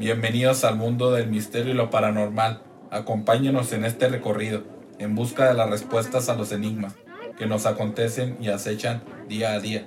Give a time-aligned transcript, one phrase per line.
[0.00, 2.62] Bienvenidos al mundo del misterio y lo paranormal.
[2.90, 4.64] Acompáñenos en este recorrido,
[4.98, 6.94] en busca de las respuestas a los enigmas
[7.36, 9.86] que nos acontecen y acechan día a día.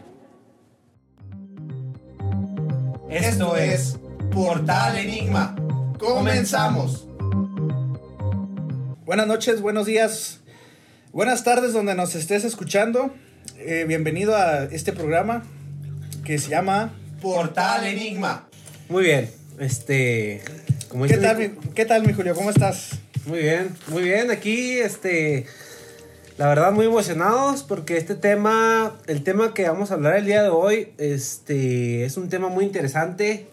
[3.09, 3.97] Esto es
[4.31, 5.55] Portal Enigma.
[5.97, 7.07] Comenzamos.
[9.05, 10.41] Buenas noches, buenos días,
[11.11, 13.11] buenas tardes donde nos estés escuchando.
[13.57, 15.41] Eh, bienvenido a este programa
[16.23, 18.47] que se llama Portal Enigma.
[18.89, 20.41] Muy bien, este...
[20.89, 22.35] Como ¿Qué tal, mi- ¿Qué tal, mi Julio?
[22.35, 22.99] ¿Cómo estás?
[23.25, 25.45] Muy bien, muy bien, aquí, este...
[26.37, 30.41] La verdad, muy emocionados porque este tema, el tema que vamos a hablar el día
[30.41, 33.45] de hoy, este, es un tema muy interesante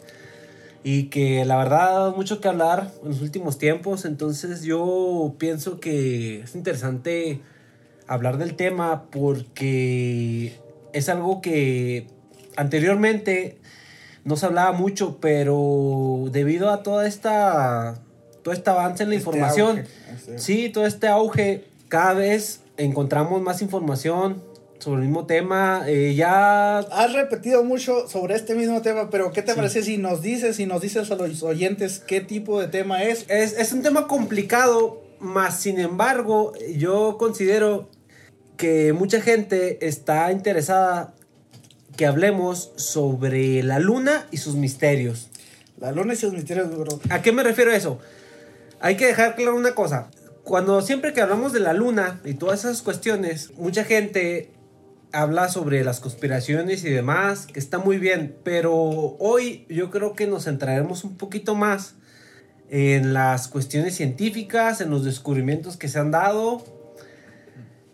[0.83, 6.41] y que la verdad mucho que hablar en los últimos tiempos, entonces yo pienso que
[6.41, 7.41] es interesante
[8.07, 10.55] hablar del tema porque
[10.95, 12.07] es algo que
[12.57, 13.59] anteriormente
[14.31, 17.99] no se hablaba mucho, pero debido a toda esta,
[18.43, 22.61] todo este avance en la Este información, auge, este- sí, todo este auge, cada vez
[22.77, 24.43] encontramos más información
[24.79, 29.43] sobre el mismo tema, eh, ya Has repetido mucho sobre este mismo tema, pero ¿qué
[29.43, 29.57] te Sí.
[29.57, 33.27] parece si nos dices, si nos dices a los oyentes qué tipo de tema es?
[33.29, 37.91] Es, es un tema complicado, más sin embargo, yo considero
[38.57, 41.13] que mucha gente está interesada
[42.01, 45.29] que hablemos sobre la luna y sus misterios.
[45.79, 46.99] La luna y sus misterios, bro.
[47.11, 47.99] ¿A qué me refiero a eso?
[48.81, 50.09] Hay que dejar claro una cosa.
[50.43, 54.51] Cuando siempre que hablamos de la luna y todas esas cuestiones, mucha gente
[55.13, 58.73] habla sobre las conspiraciones y demás, que está muy bien, pero
[59.19, 61.97] hoy yo creo que nos centraremos un poquito más
[62.71, 66.65] en las cuestiones científicas, en los descubrimientos que se han dado.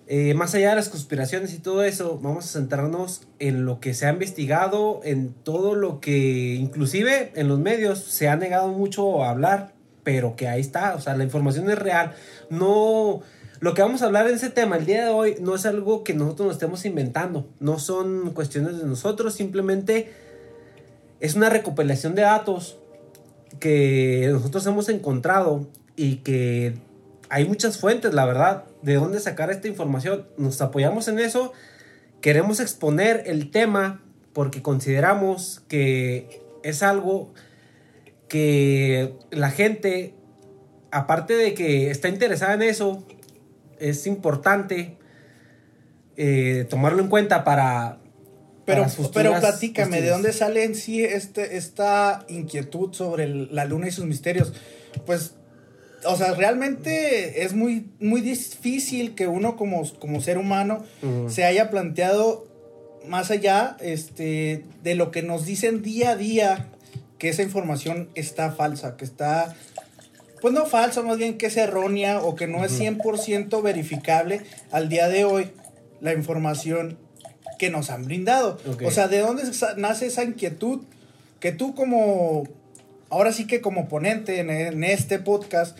[0.08, 3.92] Eh, más allá de las conspiraciones y todo eso, vamos a centrarnos en lo que
[3.92, 9.24] se ha investigado, en todo lo que inclusive en los medios se ha negado mucho
[9.24, 9.72] a hablar,
[10.04, 12.14] pero que ahí está, o sea, la información es real.
[12.50, 13.22] No,
[13.58, 16.04] lo que vamos a hablar en ese tema el día de hoy no es algo
[16.04, 20.12] que nosotros nos estemos inventando, no son cuestiones de nosotros, simplemente
[21.18, 22.78] es una recopilación de datos
[23.58, 25.66] que nosotros hemos encontrado
[25.96, 26.74] y que
[27.28, 30.26] hay muchas fuentes, la verdad, de dónde sacar esta información.
[30.36, 31.52] Nos apoyamos en eso,
[32.20, 37.32] queremos exponer el tema porque consideramos que es algo
[38.28, 40.14] que la gente,
[40.90, 43.06] aparte de que está interesada en eso,
[43.78, 44.96] es importante
[46.16, 47.98] eh, tomarlo en cuenta para...
[48.64, 53.54] Pero, para sus pero platícame, ¿de dónde sale en sí este, esta inquietud sobre el-
[53.54, 54.52] la luna y sus misterios?
[55.04, 55.34] Pues,
[56.04, 60.84] o sea, realmente es muy, muy difícil que uno como, como ser humano
[61.28, 62.46] se haya planteado
[63.06, 66.68] más allá este, de lo que nos dicen día a día,
[67.18, 69.54] que esa información está falsa, que está,
[70.40, 74.88] pues no falsa, más bien que es errónea o que no es 100% verificable al
[74.88, 75.50] día de hoy
[76.00, 76.98] la información
[77.58, 78.58] que nos han brindado.
[78.84, 79.44] O sea, ¿de dónde
[79.76, 80.80] nace esa inquietud
[81.40, 82.44] que tú como,
[83.16, 85.76] ahora sí que como ponente en, este podcast,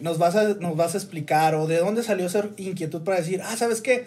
[0.00, 3.42] nos vas, a, nos vas a explicar o de dónde salió esa inquietud para decir,
[3.44, 4.06] ah, ¿sabes qué?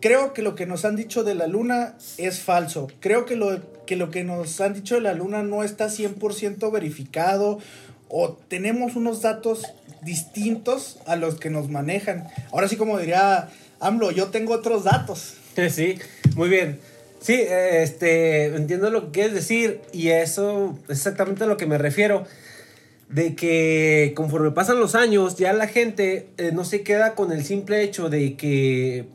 [0.00, 2.88] Creo que lo que nos han dicho de la luna es falso.
[3.00, 6.70] Creo que lo que, lo que nos han dicho de la luna no está 100%
[6.70, 7.58] verificado
[8.08, 9.64] o tenemos unos datos
[10.02, 12.28] distintos a los que nos manejan.
[12.52, 13.48] Ahora sí, como diría
[13.80, 15.34] AMLO, yo tengo otros datos.
[15.70, 16.00] Sí,
[16.34, 16.80] muy bien.
[17.24, 21.78] Sí, este, entiendo lo que quieres decir y eso es exactamente a lo que me
[21.78, 22.26] refiero.
[23.08, 27.42] De que conforme pasan los años, ya la gente eh, no se queda con el
[27.42, 29.08] simple hecho de que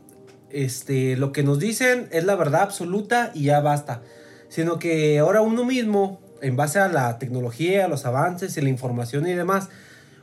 [0.50, 4.02] este, lo que nos dicen es la verdad absoluta y ya basta.
[4.48, 8.70] Sino que ahora uno mismo, en base a la tecnología, a los avances y la
[8.70, 9.68] información y demás,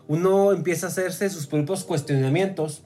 [0.09, 2.83] uno empieza a hacerse sus propios cuestionamientos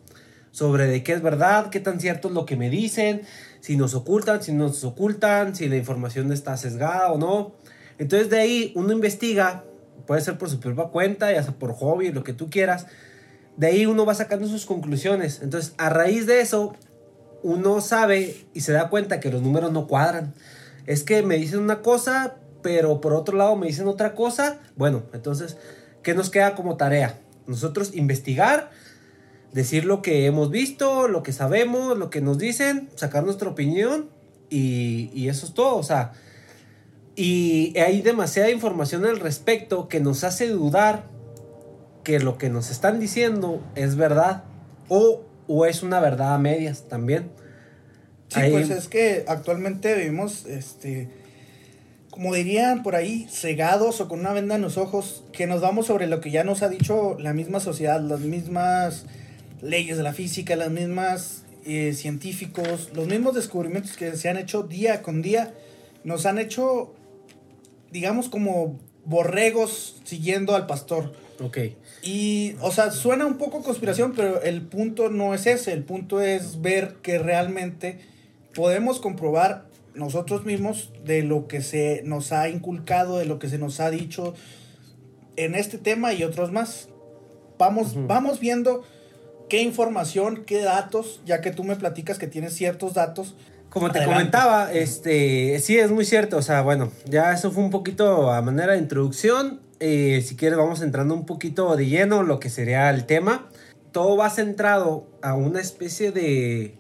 [0.52, 3.22] sobre de qué es verdad, qué tan cierto es lo que me dicen,
[3.62, 7.54] si nos ocultan, si no nos ocultan, si la información está sesgada o no.
[7.98, 9.64] Entonces de ahí uno investiga,
[10.06, 12.88] puede ser por su propia cuenta, ya sea por hobby, lo que tú quieras.
[13.56, 15.42] De ahí uno va sacando sus conclusiones.
[15.42, 16.74] Entonces a raíz de eso,
[17.44, 20.34] uno sabe y se da cuenta que los números no cuadran.
[20.88, 24.60] Es que me dicen una cosa, pero por otro lado me dicen otra cosa.
[24.76, 25.58] Bueno, entonces,
[26.02, 27.20] ¿qué nos queda como tarea?
[27.46, 28.72] Nosotros investigar,
[29.54, 34.10] decir lo que hemos visto, lo que sabemos, lo que nos dicen, sacar nuestra opinión
[34.50, 35.76] y, y eso es todo.
[35.78, 36.14] O sea,
[37.16, 41.04] y hay demasiada información al respecto que nos hace dudar
[42.04, 44.44] que lo que nos están diciendo es verdad
[44.88, 47.30] o, o es una verdad a medias también.
[48.30, 51.10] Sí, Ahí- pues es que actualmente vivimos este,
[52.10, 55.88] como dirían por ahí, cegados o con una venda en los ojos, que nos vamos
[55.88, 59.06] sobre lo que ya nos ha dicho la misma sociedad, las mismas
[59.62, 64.64] leyes de la física, las mismas eh, científicos, los mismos descubrimientos que se han hecho
[64.64, 65.54] día con día,
[66.04, 66.94] nos han hecho,
[67.92, 71.14] digamos, como borregos siguiendo al pastor.
[71.40, 71.58] Ok.
[72.04, 75.74] Y, o sea, suena un poco conspiración, pero el punto no es ese.
[75.74, 78.00] El punto es ver que realmente
[78.54, 83.58] podemos comprobar nosotros mismos de lo que se nos ha inculcado, de lo que se
[83.58, 84.34] nos ha dicho
[85.36, 86.90] en este tema y otros más.
[87.58, 88.08] Vamos, Ujú.
[88.08, 88.84] vamos viendo
[89.52, 93.36] qué información, qué datos, ya que tú me platicas que tienes ciertos datos.
[93.70, 94.16] Como te Adelante.
[94.16, 96.38] comentaba, este, sí, es muy cierto.
[96.38, 99.60] O sea, bueno, ya eso fue un poquito a manera de introducción.
[99.82, 103.50] Eh, si quieres, vamos entrando un poquito de lleno lo que sería el tema.
[103.92, 106.78] Todo va centrado a una especie de,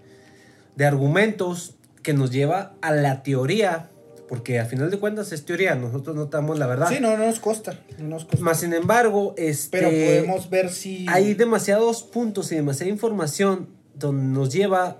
[0.77, 3.89] de argumentos que nos lleva a la teoría,
[4.31, 6.87] porque al final de cuentas es teoría, nosotros no tenemos la verdad.
[6.87, 7.77] Sí, no, no nos costa.
[7.99, 8.39] No nos costa.
[8.45, 11.05] Más sin embargo, este, pero podemos ver si...
[11.09, 14.99] hay demasiados puntos y demasiada información donde nos lleva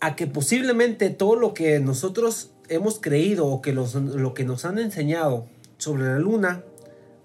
[0.00, 4.64] a que posiblemente todo lo que nosotros hemos creído o que los- lo que nos
[4.64, 5.46] han enseñado
[5.76, 6.64] sobre la luna,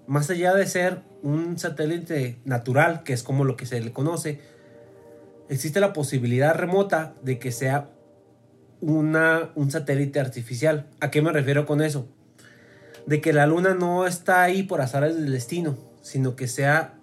[0.06, 4.40] más allá de ser un satélite natural, que es como lo que se le conoce,
[5.48, 7.88] existe la posibilidad remota de que sea
[8.80, 10.86] una, un satélite artificial.
[11.00, 12.06] ¿A qué me refiero con eso?
[13.06, 16.94] De que la luna no está ahí por azares del destino, sino que sea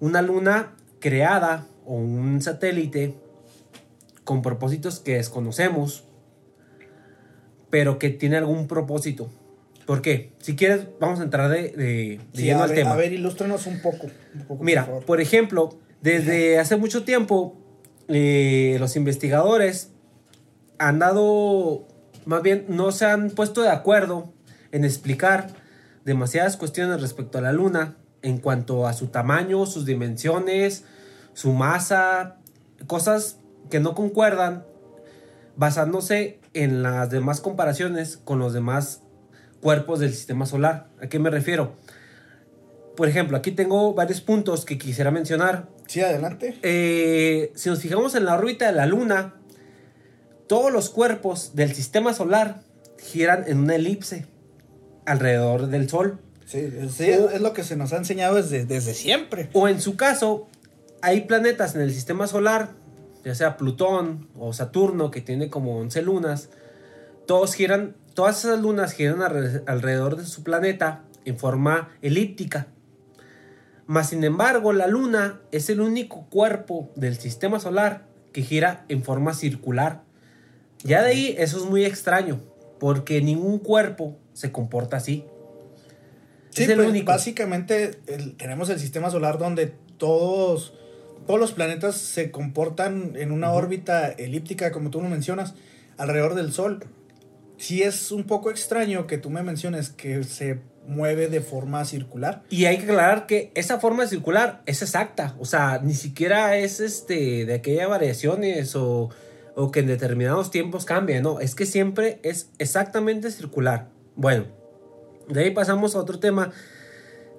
[0.00, 3.14] una luna creada o un satélite
[4.24, 6.04] con propósitos que desconocemos,
[7.70, 9.30] pero que tiene algún propósito.
[9.86, 10.32] ¿Por qué?
[10.38, 12.92] Si quieres, vamos a entrar de, de, de Sí, lleno al ver, tema.
[12.92, 14.06] a ver, ilústranos un poco.
[14.34, 17.58] un poco, por Mira, por ejemplo, desde hace mucho tiempo,
[18.08, 19.90] eh, los investigadores
[20.88, 21.86] han dado,
[22.26, 24.32] más bien, no se han puesto de acuerdo
[24.70, 25.48] en explicar
[26.04, 30.84] demasiadas cuestiones respecto a la Luna en cuanto a su tamaño, sus dimensiones,
[31.32, 32.36] su masa,
[32.86, 33.38] cosas
[33.70, 34.64] que no concuerdan
[35.56, 39.02] basándose en las demás comparaciones con los demás
[39.60, 40.88] cuerpos del sistema solar.
[41.00, 41.74] ¿A qué me refiero?
[42.96, 45.68] Por ejemplo, aquí tengo varios puntos que quisiera mencionar.
[45.86, 46.58] Sí, adelante.
[46.62, 49.34] Eh, si nos fijamos en la órbita de la Luna,
[50.46, 52.60] todos los cuerpos del sistema solar
[52.98, 54.26] giran en una elipse
[55.06, 56.18] alrededor del Sol.
[56.46, 59.48] Sí, sí, es, es lo que se nos ha enseñado desde, desde siempre.
[59.52, 60.46] O en su caso,
[61.02, 62.70] hay planetas en el sistema solar,
[63.24, 66.50] ya sea Plutón o Saturno, que tiene como 11 lunas.
[67.26, 72.66] Todos giran, todas esas lunas giran alre- alrededor de su planeta en forma elíptica.
[73.86, 79.02] Mas sin embargo, la luna es el único cuerpo del sistema solar que gira en
[79.02, 80.02] forma circular.
[80.84, 82.40] Ya de ahí eso es muy extraño,
[82.78, 85.24] porque ningún cuerpo se comporta así.
[86.50, 87.06] Sí, es el pues, único.
[87.06, 90.74] básicamente el- tenemos el sistema solar donde todos,
[91.26, 95.54] todos los planetas se comportan en una órbita elíptica, como tú lo mencionas,
[95.96, 96.84] alrededor del Sol.
[97.56, 102.42] Sí es un poco extraño que tú me menciones que se mueve de forma circular.
[102.50, 105.34] Y hay que aclarar que esa forma circular es exacta.
[105.38, 109.08] O sea, ni siquiera es este de aquellas variaciones o,
[109.56, 111.20] o que en determinados tiempos cambia.
[111.20, 113.88] No, es que siempre es exactamente circular.
[114.16, 114.44] Bueno,
[115.28, 116.52] de ahí pasamos a otro tema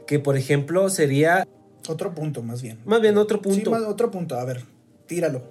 [0.07, 1.48] que, por ejemplo, sería
[1.88, 2.79] Otro punto, más bien.
[2.86, 3.72] más bien otro Sí, punto.
[3.72, 4.36] más- otro punto.
[4.36, 4.63] A ver,
[5.07, 5.41] tíralo.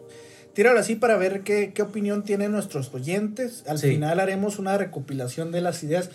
[0.53, 3.65] Tíralo así para ver qué, qué opinión tienen nuestros oyentes.
[3.67, 3.91] Al Sí.
[3.91, 6.11] final haremos una recopilación de las ideas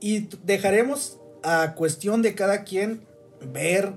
[0.00, 3.00] y dejaremos a cuestión de cada quien
[3.52, 3.92] ver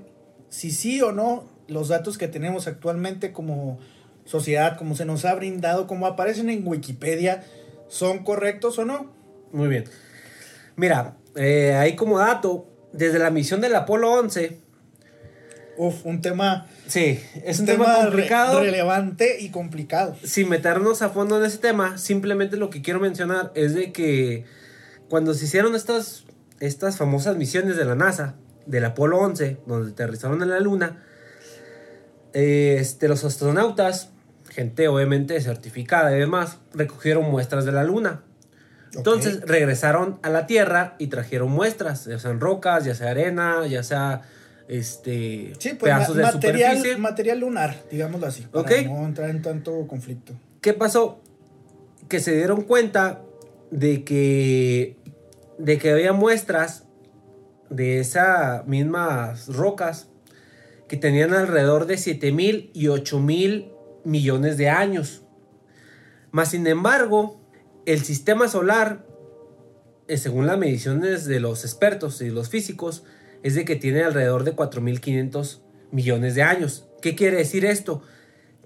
[0.48, 3.78] si sí o no los datos que tenemos actualmente como
[4.26, 7.44] sociedad, como se nos ha brindado, como aparecen en Wikipedia,
[7.88, 9.12] son correctos o no.
[9.52, 9.84] Muy bien.
[10.76, 14.60] Mira, eh, ahí como dato, desde la misión del Apolo 11,
[15.78, 18.60] Uf, un tema, sí, es un tema, complicado.
[18.60, 20.16] relevante y complicado.
[20.22, 24.44] sin meternos a fondo en ese tema, simplemente lo que quiero mencionar es de que
[25.10, 26.24] cuando se hicieron estas,
[26.60, 31.02] estas famosas misiones de la NASA, del Apolo 11, donde aterrizaron en la Luna,
[32.32, 34.10] eh, este, los astronautas,
[34.56, 38.22] gente obviamente certificada y demás, recogieron muestras de la Luna.
[38.94, 43.82] Entonces regresaron a la Tierra y trajeron muestras, ya sean rocas, ya sea arena, ya
[43.82, 44.22] sea
[44.68, 46.96] este, Sí, pues ma- pedazos de material, superficie.
[46.96, 50.32] material lunar, digámoslo así, para no entrar en tanto conflicto.
[50.62, 51.20] ¿Qué pasó?
[52.08, 53.20] Que se dieron cuenta
[53.70, 54.96] de que,
[55.58, 56.84] de que había muestras
[57.68, 60.08] de esas mismas rocas
[60.88, 63.72] que tenían alrededor de 7 mil y 8 mil
[64.06, 65.24] millones de años.
[66.30, 67.40] Más sin embargo,
[67.84, 69.06] el sistema solar
[70.08, 73.02] eh, según las mediciones de los expertos y los físicos,
[73.42, 75.60] es de que tiene alrededor de 4.500
[75.90, 76.88] millones de años.
[77.02, 78.02] ¿Qué quiere decir esto?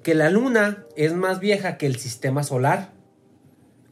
[0.03, 2.93] Que la luna es más vieja que el sistema solar.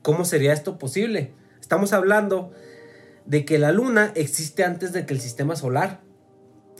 [0.02, 1.33] ¿Cómo sería esto posible?
[1.61, 2.52] Estamos hablando
[3.25, 6.02] de que la luna existe antes de que el sistema solar.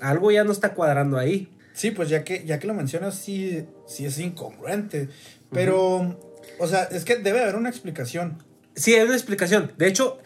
[0.01, 1.55] Algo ya no está cuadrando ahí.
[1.78, 5.08] Sí, pues ya que, ya que lo mencionas, sí, sí es incongruente.
[5.52, 6.18] Pero,
[6.58, 8.42] o sea, es que debe haber una explicación.
[8.75, 9.70] Sí, hay una explicación.
[9.78, 10.18] De hecho,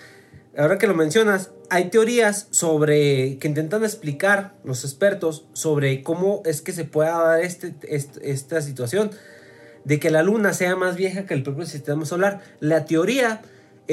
[0.57, 6.63] ahora que lo mencionas, hay teorías sobre que intentan explicar los expertos sobre cómo es
[6.63, 9.11] que se pueda dar este, este- esta situación
[9.85, 12.41] de que la luna sea más vieja que el propio sistema solar.
[12.61, 13.43] La teoría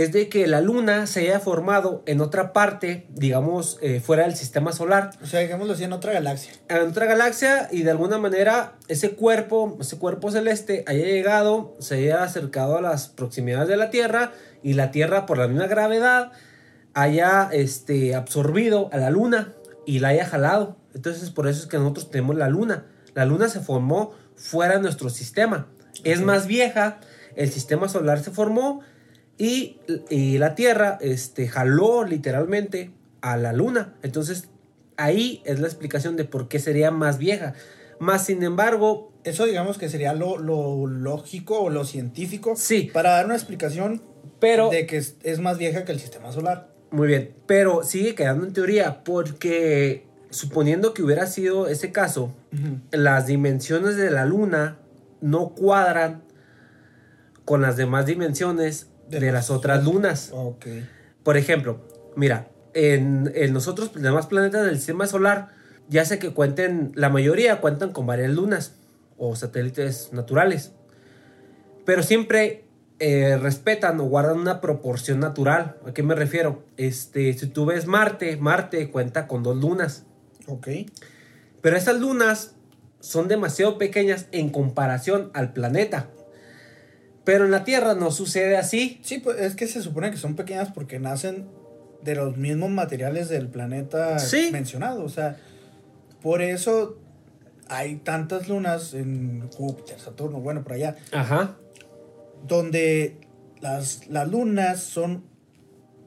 [0.02, 4.36] es de que la luna se haya formado en otra parte, digamos, eh, fuera del
[4.36, 6.54] sistema solar, O sea, digámoslo así, en otra galaxia.
[6.68, 11.96] en otra galaxia y de alguna manera ese cuerpo, ese cuerpo celeste haya llegado, se
[11.96, 14.32] haya acercado a las proximidades de la Tierra
[14.64, 16.32] y la Tierra por la misma gravedad
[16.94, 19.54] haya este, absorbido a la Luna
[19.86, 20.78] y la haya jalado.
[20.94, 22.86] Entonces por eso es que nosotros tenemos la Luna.
[23.14, 25.68] La Luna se formó fuera de nuestro sistema.
[26.04, 27.00] Es más vieja,
[27.36, 28.82] el sistema solar se formó
[29.40, 29.80] y,
[30.12, 32.92] y la Tierra este, jaló literalmente
[33.22, 33.96] a la Luna.
[34.04, 34.50] Entonces
[34.98, 37.56] ahí es la explicación de por qué sería más vieja.
[38.00, 42.54] Más sin embargo, Eso digamos que sería lo, lo lógico o lo científico.
[42.56, 42.90] Sí.
[42.94, 44.02] Para dar una explicación
[44.40, 44.70] pero...
[44.70, 46.70] de que es, es más vieja que el sistema solar.
[46.92, 52.34] Muy bien, pero sigue quedando en teoría porque suponiendo que hubiera sido ese caso,
[52.92, 54.80] las dimensiones de la luna
[55.22, 56.24] no cuadran
[57.46, 60.32] con las demás dimensiones de, De las otras lunas.
[60.34, 60.66] Ok.
[61.24, 61.82] Por ejemplo,
[62.16, 65.50] mira, en, en los otros demás planetas del sistema solar,
[65.90, 68.76] ya sé que cuenten, la mayoría cuentan con varias lunas
[69.18, 70.72] o satélites naturales,
[71.86, 72.66] pero siempre
[73.00, 75.78] eh, respetan o guardan una proporción natural.
[75.88, 76.64] ¿A qué me refiero?
[76.78, 80.04] Este, si tú ves Marte, Marte cuenta con dos lunas,
[80.48, 80.68] Ok.
[81.62, 82.56] pero esas lunas
[83.00, 86.08] son demasiado pequeñas en comparación al planeta.
[87.32, 89.00] Pero en la Tierra no sucede así.
[89.04, 91.48] Sí, pues es que se supone que son pequeñas porque nacen
[92.02, 94.50] de los mismos materiales del planeta Sí.
[94.52, 95.04] mencionado.
[95.04, 95.38] O sea,
[96.24, 96.98] por eso
[97.68, 101.56] hay tantas lunas en Júpiter, Saturno, bueno, por allá, Ajá.
[102.48, 103.18] donde
[103.62, 105.24] las, las lunas son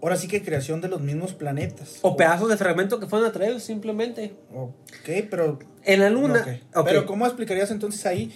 [0.02, 2.00] ahora sí que creación de los mismos planetas.
[2.02, 4.35] O pedazos de fragmento que fueron atraídos simplemente.
[4.52, 5.61] Ok, pero...
[5.85, 6.45] En la luna.
[6.85, 8.33] Pero ¿cómo explicarías entonces ahí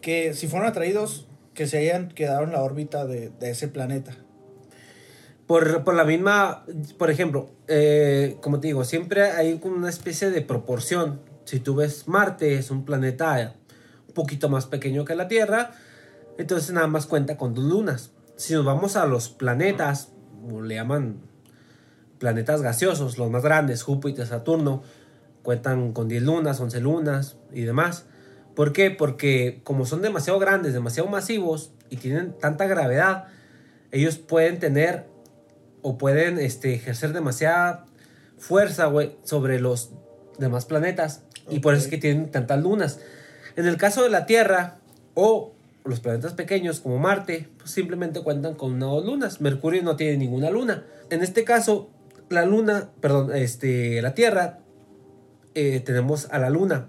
[0.00, 4.16] que si fueron atraídos, que se hayan quedado en la órbita de, de ese planeta?
[5.46, 6.64] Por, por la misma.
[6.98, 11.20] Por ejemplo, eh, como te digo, siempre hay como una especie de proporción.
[11.44, 13.54] Si tú ves Marte, es un planeta
[14.08, 15.72] un poquito más pequeño que la Tierra.
[16.38, 18.12] Entonces nada más cuenta con dos lunas.
[18.36, 20.12] Si nos vamos a los planetas,
[20.50, 21.20] o le llaman
[22.18, 24.82] planetas gaseosos, los más grandes, Júpiter, Saturno,
[25.42, 28.06] cuentan con 10 lunas, 11 lunas y demás.
[28.54, 28.90] ¿Por qué?
[28.90, 33.26] Porque como son demasiado grandes, demasiado masivos y tienen tanta gravedad,
[33.90, 35.06] ellos pueden tener
[35.82, 37.86] o pueden este, ejercer demasiada
[38.38, 39.90] fuerza güey, sobre los
[40.38, 43.00] demás planetas y por eso es que tienen tantas lunas.
[43.56, 44.78] En el caso de la Tierra
[45.14, 45.52] o
[45.84, 49.40] los planetas pequeños como Marte, pues simplemente cuentan con una o dos lunas.
[49.40, 50.84] Mercurio no tiene ninguna luna.
[51.10, 51.90] En este caso,
[52.28, 54.60] la luna, perdón, este, la Tierra,
[55.54, 56.88] eh, tenemos a la luna.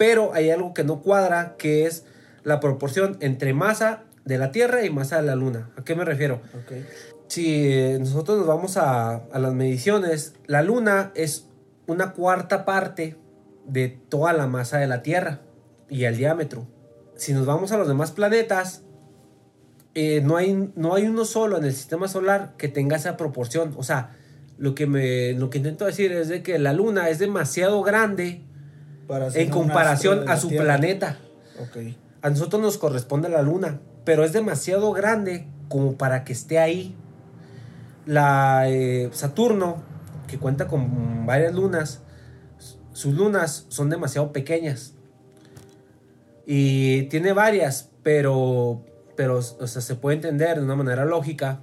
[0.00, 2.06] Pero hay algo que no cuadra, que es
[2.42, 5.68] la proporción entre masa de la Tierra y masa de la luna.
[5.76, 6.40] ¿A qué me refiero?
[7.28, 11.48] Si eh, nosotros nos vamos a, a las mediciones, la luna es
[11.86, 13.18] una cuarta parte
[13.66, 15.42] de toda la masa de la Tierra
[15.90, 16.66] y el diámetro.
[17.14, 18.84] Si nos vamos a los demás planetas,
[19.94, 23.74] eh, no, hay, no hay uno solo en el sistema solar que tenga esa proporción.
[23.76, 24.16] O sea,
[24.56, 28.46] lo que, me, lo que intento decir es de que la luna es demasiado grande
[29.34, 30.64] En comparación a su Tierra.
[30.76, 31.18] planeta.
[32.22, 36.94] A nosotros nos corresponde la luna, pero es demasiado grande como para que esté ahí.
[38.06, 39.82] La eh, Saturno,
[40.26, 42.00] que cuenta con varias lunas,
[42.92, 44.94] sus lunas son demasiado pequeñas.
[46.46, 48.84] Y tiene varias, pero,
[49.16, 51.60] pero o sea, se puede entender de una manera lógica.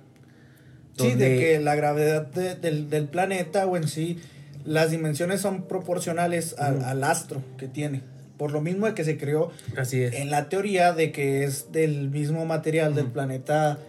[0.98, 4.20] Sí, de que la gravedad de- del, del planeta o en sí,
[4.68, 8.04] las dimensiones son proporcionales al, astro que tiene.
[8.38, 10.14] Por lo mismo de que se creó Así es.
[10.14, 13.80] en la teoría de que es del mismo material del planeta,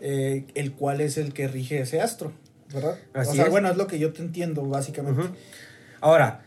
[0.00, 2.32] eh, el cual es el que rige ese astro,
[2.72, 2.96] ¿verdad?
[3.12, 3.50] Así o sea, es.
[3.50, 5.24] bueno, es lo que yo te entiendo, básicamente.
[6.00, 6.42] Ahora,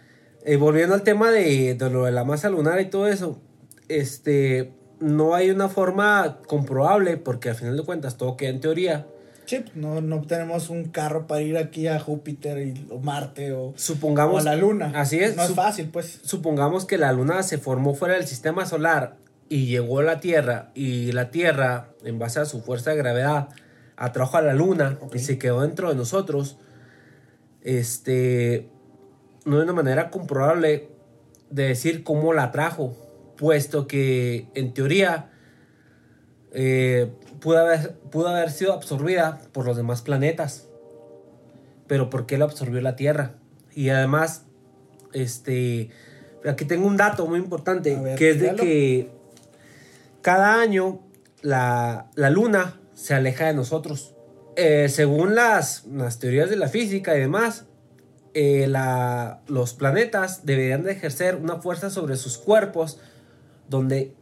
[0.45, 3.39] eh, volviendo al tema de, de lo de la masa lunar y todo eso,
[3.89, 9.05] este, no hay una forma comprobable, porque al final de cuentas todo queda en teoría,
[9.45, 13.51] Sí, pues, no, no tenemos un carro para ir aquí a Júpiter y, o Marte
[13.53, 14.35] o, Supongamos.
[14.35, 14.91] o a la Luna.
[14.95, 15.35] Así es.
[15.35, 16.19] No es fácil, pues.
[16.23, 19.17] supongamos que la luna se formó fuera del sistema solar
[19.49, 23.49] y llegó a la Tierra y la Tierra, en base a su fuerza de gravedad,
[23.97, 26.57] atrajo a la luna y se quedó dentro de nosotros,
[27.61, 28.69] este,
[29.45, 30.89] no hay una manera comprobable
[31.49, 32.95] de decir cómo la atrajo,
[33.37, 35.29] puesto que en teoría
[36.53, 37.11] eh,
[37.43, 40.67] pudo, haber, pudo haber sido absorbida por los demás planetas.
[41.87, 43.35] Pero ¿por qué la absorbió la Tierra?
[43.75, 44.43] Y además,
[45.11, 45.89] este,
[46.45, 49.11] aquí tengo un dato muy importante, ver, que es de que
[50.21, 50.99] cada año
[51.41, 54.15] la, la Luna se aleja de nosotros.
[54.55, 57.65] Eh, según las, las teorías de la física y demás,
[58.33, 62.99] eh, la- los planetas deberían de ejercer una fuerza sobre sus cuerpos
[63.67, 64.13] donde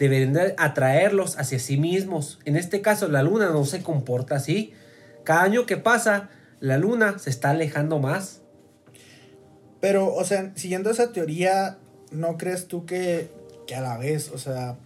[0.00, 2.38] deberían de atraerlos hacia sí mismos.
[2.46, 4.72] En este caso, la luna no se comporta así.
[5.24, 8.40] Cada año que pasa, la luna se está alejando más.
[9.80, 11.76] Pero, o sea, siguiendo esa teoría,
[12.12, 13.30] ¿no crees tú que,
[13.66, 14.76] que a la vez, o sea,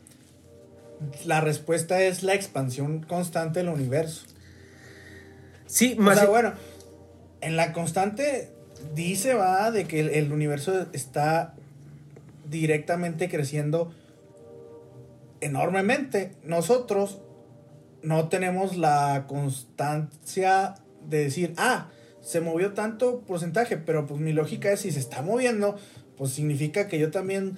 [1.24, 4.26] la respuesta es la expansión constante del universo?
[5.66, 6.54] Sí, O más sea, bueno,
[7.40, 8.50] en la constante
[8.96, 11.54] dice, va, de que el, el universo está
[12.50, 13.92] directamente creciendo
[15.44, 16.32] enormemente.
[16.44, 17.20] Nosotros
[18.02, 20.74] no tenemos la constancia
[21.08, 21.88] de decir, ah,
[22.20, 25.76] se movió tanto porcentaje, pero pues mi lógica es si se está moviendo,
[26.16, 27.56] pues significa que yo también,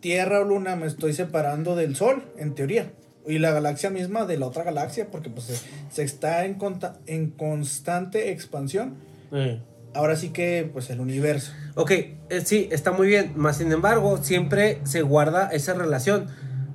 [0.00, 2.92] Tierra o Luna, me estoy separando del Sol, en teoría.
[3.26, 5.56] Y la galaxia misma de la otra galaxia, porque pues se,
[5.90, 8.94] se está en, conta- en constante expansión.
[9.32, 9.60] Eh.
[9.92, 11.52] Ahora sí que, pues el universo.
[11.74, 13.32] Ok, eh, sí, está muy bien.
[13.36, 16.28] Más sin embargo, siempre se guarda esa relación.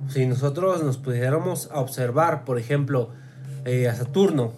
[0.10, 3.10] Si nosotros nos pudiéramos observar, por ejemplo,
[3.66, 4.54] eh, a Saturno,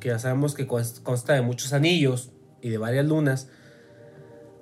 [0.00, 2.30] que ya sabemos que cons- consta de muchos anillos
[2.62, 3.48] y de varias lunas,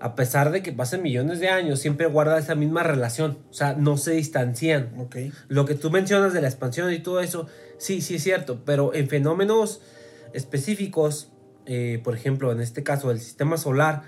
[0.00, 3.38] a pesar de que pasen millones de años, siempre guarda esa misma relación.
[3.50, 4.90] O sea, no se distancian.
[5.48, 7.46] Lo que tú mencionas de la expansión y todo eso,
[7.78, 9.80] sí, sí es cierto, pero en fenómenos
[10.32, 11.30] específicos,
[11.66, 14.02] eh, por ejemplo, en este caso del sistema solar,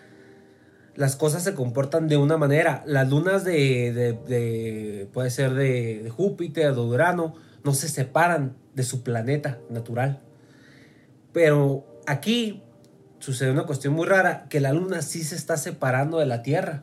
[0.99, 2.83] las cosas se comportan de una manera.
[2.85, 8.57] Las lunas de, de- de- puede ser de, de Júpiter, de Urano, no se separan
[8.75, 10.21] de su planeta natural.
[11.33, 12.63] Pero aquí
[13.21, 16.83] sucede una cuestión muy rara, que la luna sí se está separando de la Tierra.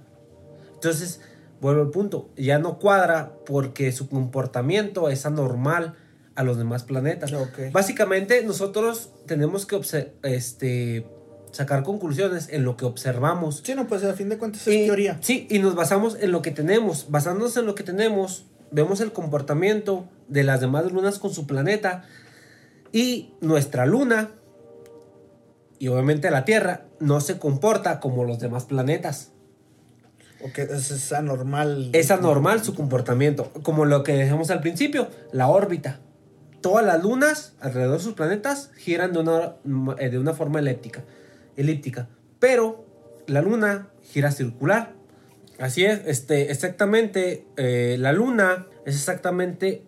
[0.74, 1.20] Entonces,
[1.60, 5.96] vuelvo al punto, ya no cuadra porque su comportamiento es anormal
[6.36, 7.34] a los demás planetas.
[7.34, 7.72] Ok.
[7.74, 9.80] Básicamente, nosotros tenemos que
[10.24, 11.06] este,
[11.56, 13.62] sacar conclusiones en lo que observamos.
[13.64, 15.18] Sí, no, pues a fin de cuentas es Y- teoría.
[15.22, 17.08] Sí, y nos basamos en lo que tenemos.
[17.10, 22.04] Basándonos en lo que tenemos, vemos el comportamiento de las demás lunas con su planeta
[22.92, 24.32] y nuestra luna
[25.80, 29.32] y obviamente la Tierra no se comporta como los demás planetas.
[30.44, 31.90] O que es, es anormal.
[31.94, 36.00] Es anormal su comportamiento, como lo que dejamos al principio, la órbita.
[36.62, 39.56] Todas las lunas alrededor de sus planetas giran de una,
[39.98, 41.04] de una forma elíptica,
[41.58, 42.08] elíptica,
[42.40, 42.86] pero
[43.28, 44.94] la luna gira circular.
[45.60, 49.84] Así es, este, exactamente, eh, la luna es exactamente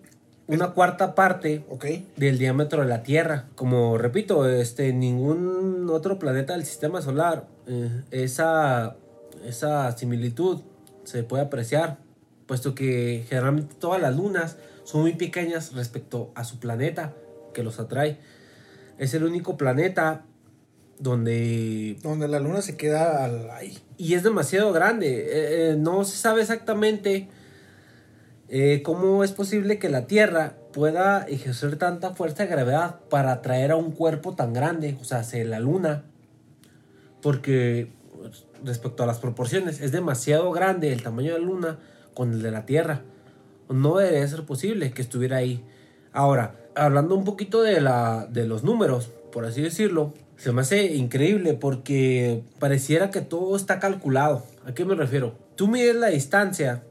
[0.48, 1.86] una cuarta parte Ok.
[2.16, 3.50] del diámetro de la Tierra.
[3.56, 8.96] Como repito, este, ningún otro planeta del sistema solar, eh, esa,
[9.46, 10.62] esa similitud
[11.04, 11.98] se puede apreciar,
[12.46, 17.14] puesto que generalmente todas las lunas son muy pequeñas respecto a su planeta
[17.54, 18.18] que los atrae.
[18.98, 20.24] Es el único planeta
[21.00, 23.78] donde Donde la luna se queda al, ahí.
[23.98, 25.08] y es demasiado grande.
[25.08, 27.30] Eh, eh, no se sabe exactamente
[28.50, 33.72] eh, cómo es posible que la Tierra pueda ejercer tanta fuerza de gravedad para atraer
[33.72, 36.04] a un cuerpo tan grande, o sea, hacia la Luna.
[37.22, 41.80] Porque pues, respecto a las proporciones, es demasiado grande el tamaño de la Luna
[42.14, 43.02] con el de la Tierra.
[43.70, 45.64] No debería ser posible que estuviera ahí.
[46.14, 50.96] Ahora, hablando un poquito de, la, de los números, por así decirlo, se me hace
[50.96, 54.46] increíble porque pareciera que todo está calculado.
[54.66, 55.36] ¿A qué me refiero?
[55.56, 56.84] Tú mides la distancia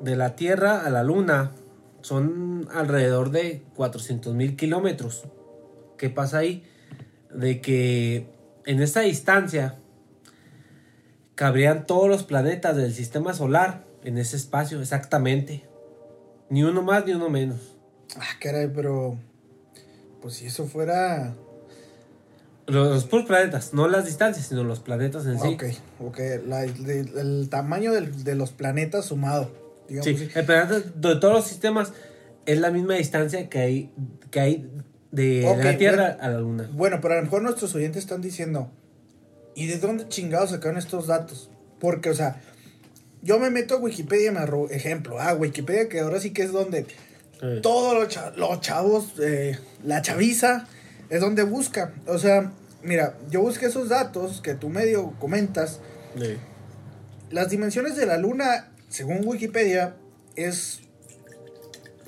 [0.00, 1.52] de la Tierra a la Luna,
[2.00, 5.24] son alrededor de 400 mil kilómetros.
[5.98, 6.64] ¿Qué pasa ahí?
[7.34, 8.26] De que
[8.64, 9.76] en esa distancia
[11.34, 15.64] cabrían todos los planetas del sistema solar en ese espacio, exactamente.
[16.48, 17.76] Ni uno más ni uno menos.
[18.16, 19.18] Ah, caray, pero.
[20.22, 21.34] Pues si eso fuera.
[22.66, 25.46] Los, los puros planetas, no las distancias, sino los planetas en sí.
[25.54, 25.64] Ok,
[26.00, 26.18] ok.
[26.46, 29.50] la- de- el tamaño del- de los planetas sumado.
[29.88, 30.28] Digamos Sí, así.
[30.38, 31.92] el planeta de todos los sistemas
[32.44, 33.92] es la misma distancia que hay,
[34.32, 34.70] que hay
[35.12, 36.22] de, la Tierra bueno.
[36.24, 36.70] a la Luna.
[36.72, 38.70] Bueno, pero a lo mejor nuestros oyentes están diciendo,
[39.54, 41.50] ¿y de dónde chingados sacaron estos datos?
[41.78, 42.40] Porque, o sea,
[43.22, 46.50] yo me meto a Wikipedia, me arrobo, ejemplo, ah, Wikipedia, que ahora sí que es
[46.52, 46.86] donde
[47.40, 47.60] Sí.
[47.62, 50.66] todos los chavos, eh, la chaviza,
[51.10, 51.92] es donde busca.
[52.06, 55.80] O sea, mira, yo busqué esos datos que tú medio comentas.
[56.18, 56.36] Sí.
[57.30, 59.96] Las dimensiones de la luna, según Wikipedia,
[60.36, 60.80] es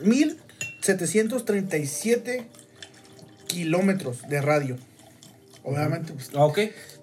[0.00, 2.46] 1737
[3.46, 4.76] kilómetros de radio.
[5.64, 6.30] Obviamente, pues,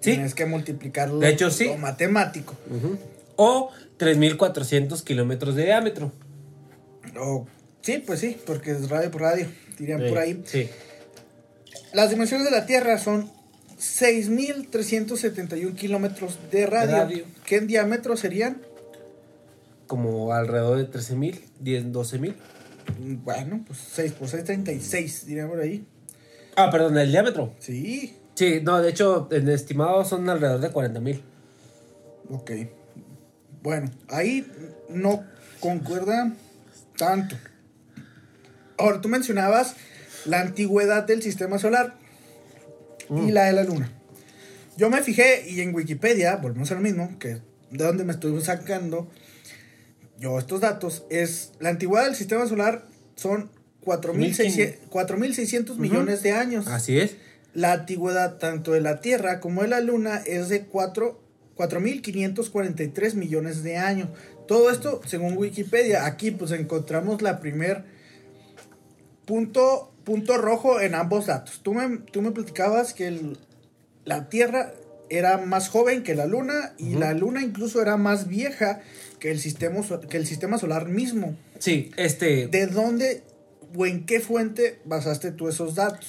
[0.00, 1.66] tienes que multiplicarlo De hecho, sí.
[1.66, 2.54] lo matemático.
[2.70, 2.98] Ujú.
[3.36, 6.12] O 3.400 kilómetros de diámetro.
[7.18, 7.46] O-
[7.82, 9.46] sí, pues sí, porque es radio por radio,
[9.78, 10.42] dirían por ahí.
[10.46, 10.68] Sí.
[11.96, 13.30] Las dimensiones de la Tierra son
[13.78, 17.24] 6.371 kilómetros de radio, radio.
[17.46, 18.60] que en diámetro serían,
[19.86, 22.34] Como alrededor de 13.000, 10, 12.000.
[22.98, 25.86] mm, bueno, pues 6 por 6, 36, dirían por ahí.
[26.54, 27.54] Ah, perdón, el diámetro.
[27.60, 31.22] Sí, Sí, no, de hecho, en estimado son alrededor de 40.000.
[32.28, 32.50] ok.
[33.62, 34.46] Bueno, ahí
[34.90, 35.24] no
[35.60, 36.34] concuerda
[36.98, 37.36] tanto.
[38.76, 39.74] Ahora, tú mencionabas
[40.26, 41.98] la antigüedad del sistema solar
[43.10, 43.92] y la de la luna.
[44.76, 48.40] Yo me fijé y en Wikipedia, volvemos a lo mismo, que de donde me estoy
[48.42, 49.08] sacando
[50.18, 52.86] yo estos datos, es la antigüedad del sistema solar
[53.16, 53.50] son
[53.84, 56.66] 4.600 4.600 millones de años.
[56.66, 57.16] Así es.
[57.54, 63.62] La antigüedad tanto de la Tierra como de la Luna es de 4 4.543 millones
[63.62, 64.10] de años.
[64.46, 66.04] Todo esto según Wikipedia.
[66.06, 67.84] Aquí pues encontramos la primer
[69.24, 71.60] punto, punto rojo en ambos datos.
[71.62, 73.36] Tú me, tú me platicabas que el-
[74.06, 74.72] la Tierra
[75.10, 78.80] era más joven que la Luna y la Luna incluso era más vieja
[79.18, 81.36] que el sistema, que el sistema solar mismo.
[81.58, 82.46] Sí, este...
[82.48, 83.22] ¿De dónde
[83.76, 86.06] o en qué fuente basaste tú esos datos?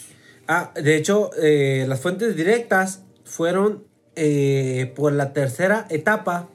[0.47, 3.83] Ah, de hecho, eh, las fuentes directas fueron
[4.15, 6.49] eh, por la tercera etapa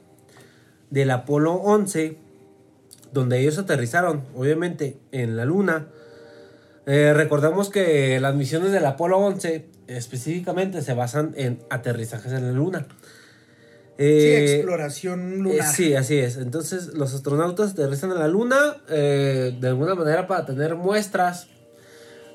[0.89, 2.17] del Apolo 11,
[3.11, 5.87] donde ellos aterrizaron, obviamente, en la Luna.
[6.85, 12.51] Eh, recordemos que las misiones del Apolo 11 específicamente se basan en aterrizajes en la
[12.51, 12.87] Luna.
[13.97, 15.73] Sí, Eh, exploración eh, lunar.
[15.73, 16.37] sí, así es.
[16.37, 21.47] Entonces, los astronautas aterrizan en la Luna eh, de alguna manera para tener muestras.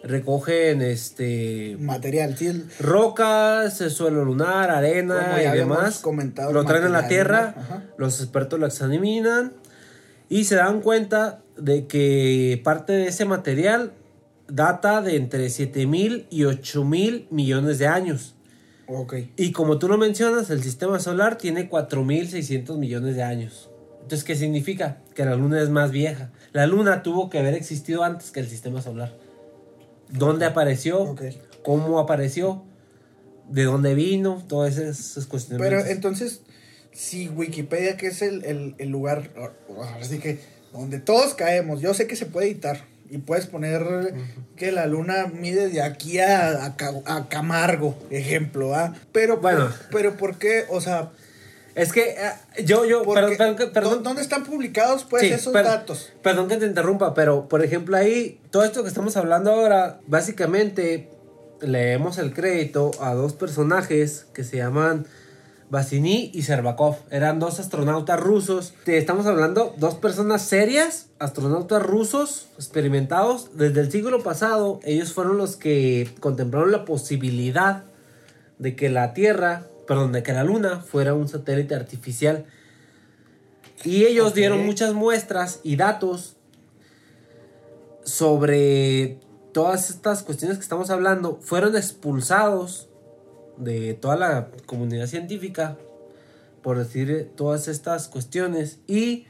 [0.05, 2.65] Recogen este Material, sí.
[2.79, 5.99] rocas, el suelo lunar, arena y demás.
[5.99, 7.83] comentado, lo traen a la Tierra, ajá.
[7.99, 9.55] los expertos lo examinan
[10.29, 13.91] y se dan cuenta de que parte de ese material
[14.49, 18.35] data de entre 7 mil y 8 mil millones de años.
[18.87, 19.15] Ok.
[19.37, 23.69] Y como tú lo mencionas, el sistema solar tiene 4.600 millones de años.
[24.03, 25.03] Entonces, ¿qué significa?
[25.15, 26.31] Que la luna es más vieja.
[26.53, 29.15] La luna tuvo que haber existido antes que el sistema solar.
[30.11, 31.03] ¿Dónde apareció?
[31.03, 31.23] Ok.
[31.63, 32.65] ¿Cómo apareció?
[33.51, 34.43] ¿De dónde vino?
[34.49, 35.63] Todas esas cuestiones.
[35.67, 36.41] Pero entonces,
[36.93, 39.31] si Wikipedia, que es el, el- el lugar,
[39.69, 40.41] ahora sí que
[40.73, 44.15] donde todos caemos, yo sé que se puede editar y puedes poner
[44.57, 48.95] que la luna mide de aquí a, a Ca- a Camargo, ejemplo, ¿ah?
[49.13, 49.67] Pero, Bueno.
[49.67, 50.65] por- pero ¿por qué?
[50.69, 51.11] O sea,
[51.75, 53.93] Es que eh, yo, perdón, perdón, que- perdón.
[53.99, 56.13] ¿dó- ¿dónde están publicados pues Sí, esos per- datos?
[56.25, 61.09] Perdón que te interrumpa, pero por ejemplo ahí, todo esto que estamos hablando ahora, básicamente
[61.61, 65.07] leemos el crédito a dos personajes que se llaman
[65.71, 66.97] Basini y Serbakov.
[67.11, 68.75] Eran dos astronautas rusos.
[68.85, 73.51] Te estamos hablando dos personas serias, astronautas rusos experimentados.
[73.57, 77.85] Desde el siglo pasado, ellos fueron los que contemplaron la posibilidad
[78.59, 82.47] de que la Tierra, perdón, de que la Luna fuera un satélite artificial.
[83.85, 86.37] Y ellos dieron muchas muestras y datos
[88.05, 89.21] sobre
[89.53, 91.39] todas estas cuestiones que estamos hablando.
[91.43, 92.88] Fueron expulsados
[93.59, 95.77] de toda la comunidad científica
[96.63, 98.79] por decir todas estas cuestiones.
[98.87, 99.27] Y,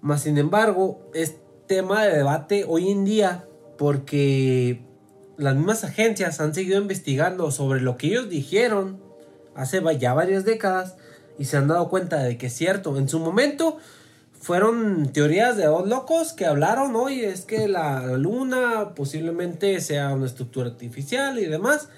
[0.00, 3.44] más sin embargo, es tema de debate hoy en día
[3.78, 4.82] porque
[5.36, 9.00] las mismas agencias han seguido investigando sobre lo que ellos dijeron
[9.54, 10.96] hace ya varias décadas
[11.38, 12.96] y se han dado cuenta de que es cierto.
[12.98, 13.78] En su momento
[14.40, 20.26] fueron teorías de dos locos que hablaron, oye, es que la luna posiblemente sea una
[20.26, 21.88] estructura artificial y demás.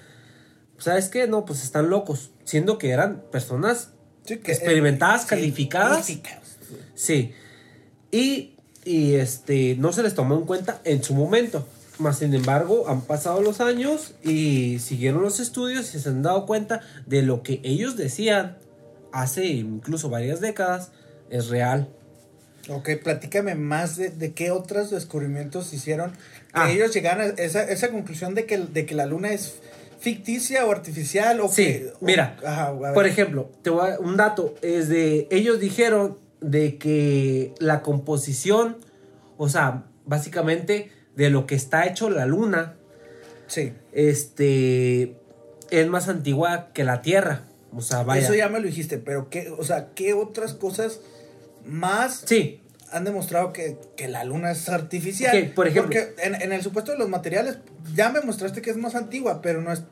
[0.77, 1.27] ¿Sabes qué?
[1.27, 3.89] No, pues están locos, siendo que eran personas
[4.25, 5.91] Sí, que- experimentadas, calificadas.
[6.05, 6.57] calificadas.
[6.95, 7.33] Sí.
[8.11, 11.67] Y, y este, no se les tomó en cuenta en su momento.
[11.97, 16.45] Más sin embargo, han pasado los años y siguieron los estudios y se han dado
[16.45, 18.57] cuenta de lo que ellos decían
[19.13, 20.89] hace incluso varias décadas
[21.29, 21.87] es real.
[22.67, 26.17] Ok, platícame más de, de qué otros descubrimientos hicieron que
[26.53, 26.69] Ah.
[26.71, 29.53] ellos llegaron a esa, esa conclusión de que, de que la luna es
[30.05, 34.53] ficticia o artificial o Sí, o- mira, ajá, por ejemplo, te voy a- un dato
[34.61, 38.77] es de ellos dijeron de que la composición,
[39.37, 42.75] o sea, básicamente de lo que está hecho la luna,
[43.47, 45.15] Sí, este
[45.71, 47.43] es más antigua que la Tierra,
[47.75, 48.21] o sea, vaya.
[48.23, 50.99] eso ya me lo dijiste, pero qué, o sea, ¿qué otras cosas
[51.65, 55.51] más Sí, han demostrado que, que la luna es artificial?
[55.55, 55.91] Por ejemplo.
[55.91, 57.57] Porque en, en el supuesto de los materiales,
[57.95, 59.83] ya me mostraste que es más antigua, pero no es...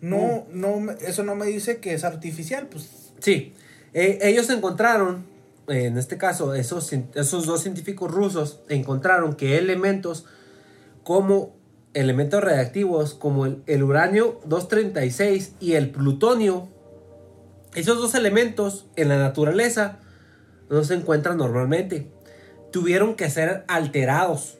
[0.00, 0.60] No, Mm.
[0.60, 2.88] no, eso no me dice que es artificial, pues...
[3.20, 3.54] Sí,
[3.92, 5.24] Eh, ellos encontraron,
[5.66, 10.24] eh, en este caso, esos, esos dos científicos rusos encontraron que elementos
[11.02, 11.56] como
[11.92, 16.68] elementos reactivos como el, el uranio 236 y el plutonio,
[17.74, 19.98] esos dos elementos en la naturaleza
[20.70, 22.12] no se encuentran normalmente.
[22.70, 24.58] Tuvieron que ser alterados.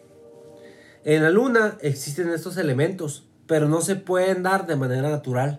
[1.05, 5.59] En la luna existen estos elementos, pero no se pueden dar de manera natural.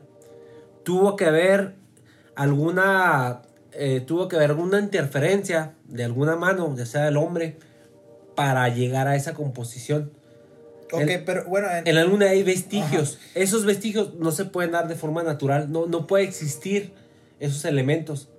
[0.84, 1.76] Tuvo que haber
[2.38, 3.42] alguna
[3.74, 7.58] eh, tuvo que haber alguna interferencia de alguna mano, ya sea del hombre,
[8.36, 10.12] para llegar a esa composición.
[10.94, 11.68] Ok, El- pero bueno...
[11.70, 13.18] en- En la luna hay vestigios.
[13.36, 15.70] Esos vestigios no se pueden dar de forma natural.
[15.72, 16.94] No, no puede existir
[17.42, 18.30] esos elementos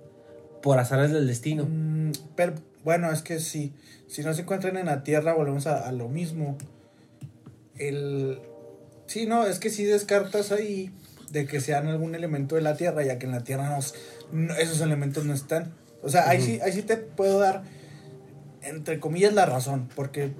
[0.63, 1.65] por azares del destino.
[1.69, 3.73] Mm, pero bueno, es que si,
[4.07, 6.57] si no se encuentran en la Tierra, volvemos a, a lo mismo.
[7.77, 8.39] El.
[9.07, 10.91] Sí, no, es que si descartas ahí
[11.29, 13.77] de que sean algún elemento de la Tierra, ya que en la Tierra
[14.31, 15.73] no, esos elementos no están.
[16.01, 17.63] O sea, ahí, sí, ahí sí te puedo dar,
[18.61, 19.89] entre comillas, la razón.
[19.95, 20.31] Porque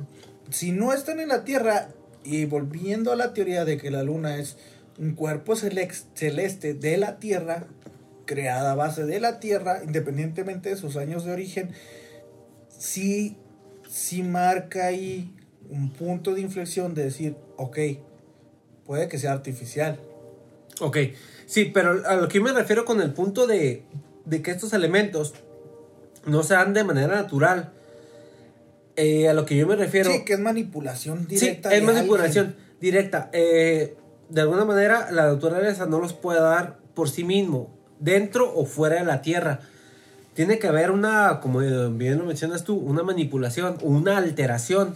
[0.50, 1.90] si no están en la Tierra,
[2.24, 4.58] y volviendo a la teoría de que la Luna es
[4.98, 7.68] un cuerpo celeste de la Tierra,
[8.26, 11.72] creada a base de la Tierra, independientemente de sus años de origen,
[12.70, 13.38] sí,
[13.90, 15.34] sí marca ahí
[15.70, 17.78] un punto de inflexión de decir, ok,
[18.86, 20.00] puede que sea artificial.
[20.82, 20.98] Ok,
[21.46, 23.84] sí, pero a lo que yo me refiero con el punto de,
[24.26, 25.34] de que estos elementos
[26.26, 27.72] no se dan de manera natural.
[28.96, 30.12] eh, a lo que yo me refiero.
[30.12, 31.74] sí, que es manipulación Sí, directa.
[31.74, 32.66] es manipulación alguien.
[32.80, 33.30] directa.
[33.34, 33.96] Eh,
[34.30, 37.70] de alguna manera, la naturaleza no los puede dar por sí mismo,
[38.00, 39.60] dentro o fuera de la Tierra.
[40.36, 44.96] Tiene que haber una, como bien lo mencionas tú, una manipulación una alteración.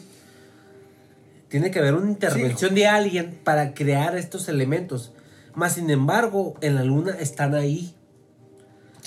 [1.49, 5.13] Tiene que haber una intervención de alguien para crear estos elementos.
[5.55, 7.95] Más sin embargo, en la Luna están ahí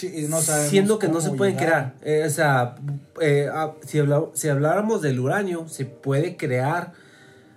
[0.00, 1.94] Sí, no siendo que no se pueden llegar.
[2.00, 2.22] crear.
[2.22, 2.76] Eh, o sea,
[3.20, 6.94] eh, ah, si habláramos del uranio, se puede crear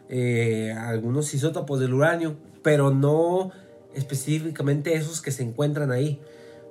[0.10, 3.52] eh, algunos isótopos del uranio, pero no
[3.94, 6.20] específicamente esos que se encuentran ahí.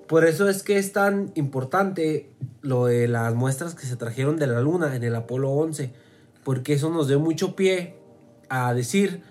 [0.06, 2.28] Por eso es que es tan importante
[2.60, 5.90] lo de las muestras que se trajeron de la Luna en el Apolo 11,
[6.44, 7.96] porque eso nos dio mucho pie
[8.54, 9.22] a decir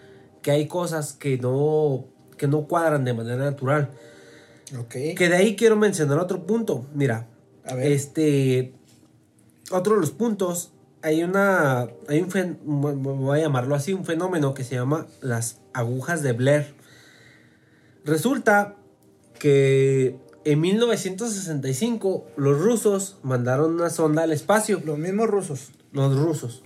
[0.42, 2.06] que hay cosas que no,
[2.38, 3.92] que no cuadran de manera natural.
[4.80, 4.92] Ok.
[5.16, 6.88] Que de ahí quiero mencionar otro punto.
[6.96, 7.28] Mira,
[7.66, 7.92] A ver.
[7.92, 8.74] este.
[9.70, 10.72] Otro de los puntos.
[11.04, 11.88] Hay una.
[12.08, 16.32] Hay un fen- voy a llamarlo así, un fenómeno que se llama las agujas de
[16.34, 16.74] Blair.
[18.04, 18.76] Resulta
[19.38, 24.82] que en 1965 los rusos mandaron una sonda al espacio.
[24.84, 25.70] Los mismos rusos.
[25.92, 26.64] Los rusos.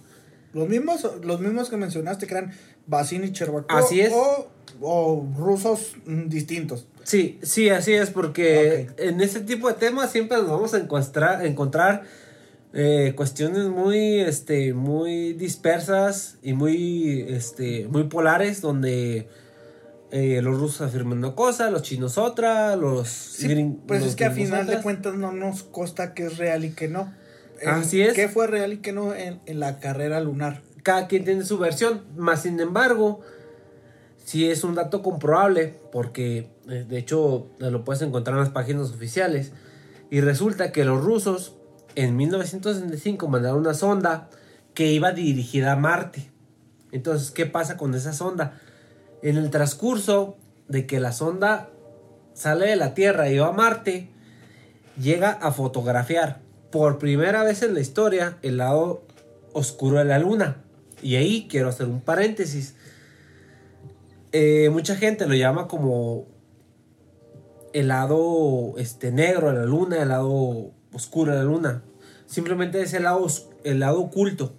[0.55, 2.51] Los mismos, los mismos que mencionaste, que eran
[2.87, 3.77] Basin y Chervakov.
[3.77, 4.11] Así es.
[4.13, 4.47] O,
[4.81, 6.87] o rusos mm, distintos.
[7.03, 11.45] Sí, sí, así es, porque en este tipo de temas siempre nos vamos a encontrar,
[11.45, 12.03] encontrar
[12.73, 19.27] eh, cuestiones muy, este, muy dispersas y muy, este, muy polares, donde
[20.11, 24.15] eh, los rusos afirman una cosa, los chinos otra, los Sí, gring- pues los es
[24.15, 27.13] que a final de cuentas no nos consta que es real y que no.
[27.61, 28.13] En- Así es.
[28.13, 30.61] ¿Qué fue real y qué no en, en la carrera lunar?
[30.85, 33.21] cada quien tiene su versión, más sin embargo,
[34.23, 38.91] sí es un dato comprobable, porque eh, de hecho lo puedes encontrar en las páginas
[38.91, 39.51] oficiales,
[40.11, 41.55] y resulta que los rusos
[41.95, 44.29] en 1965 mandaron una sonda
[44.75, 46.29] que iba dirigida a Marte.
[46.91, 48.61] Entonces, ¿qué pasa con esa sonda?
[49.23, 50.37] En el transcurso
[50.67, 51.71] de que la sonda
[52.35, 54.11] sale de la Tierra y va a Marte,
[55.01, 56.41] llega a fotografiar
[56.75, 59.01] por primera vez en la historia el lado
[59.53, 60.57] oscuro de la luna.
[61.01, 62.75] Y ahí quiero hacer un paréntesis.
[64.33, 66.27] Eh, mucha gente lo llama como
[67.71, 71.83] el lado este, negro de la luna, el lado oscuro de la luna.
[72.25, 73.25] Simplemente es el lado,
[73.63, 74.51] el lado oculto.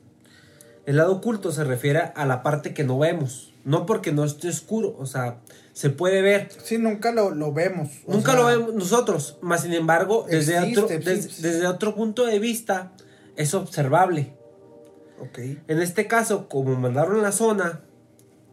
[0.87, 3.53] El lado oculto se refiere a la parte que no vemos.
[3.65, 5.41] No porque no esté oscuro, o sea,
[5.73, 6.49] se puede ver.
[6.63, 7.89] Sí, nunca lo, lo vemos.
[8.07, 12.39] Nunca sea, lo vemos nosotros, más sin embargo, desde, otro, des- desde otro punto de
[12.39, 12.93] vista,
[13.35, 14.33] es observable.
[15.21, 15.39] Ok.
[15.67, 17.81] En este caso, como mandaron la zona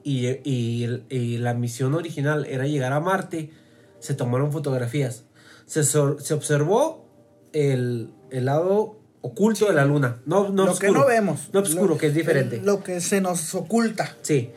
[0.04, 3.52] y, y y la misión original era llegar a Marte,
[4.00, 5.26] se tomaron fotografías.
[5.68, 7.08] Se, se observó
[7.54, 10.22] el, el lado oculto de la luna.
[10.26, 10.94] No, no lo oscuro.
[10.94, 11.50] que no vemos.
[11.52, 12.62] No oscuro, que es diferente.
[12.62, 14.16] Lo que se nos oculta.
[14.22, 14.52] sí.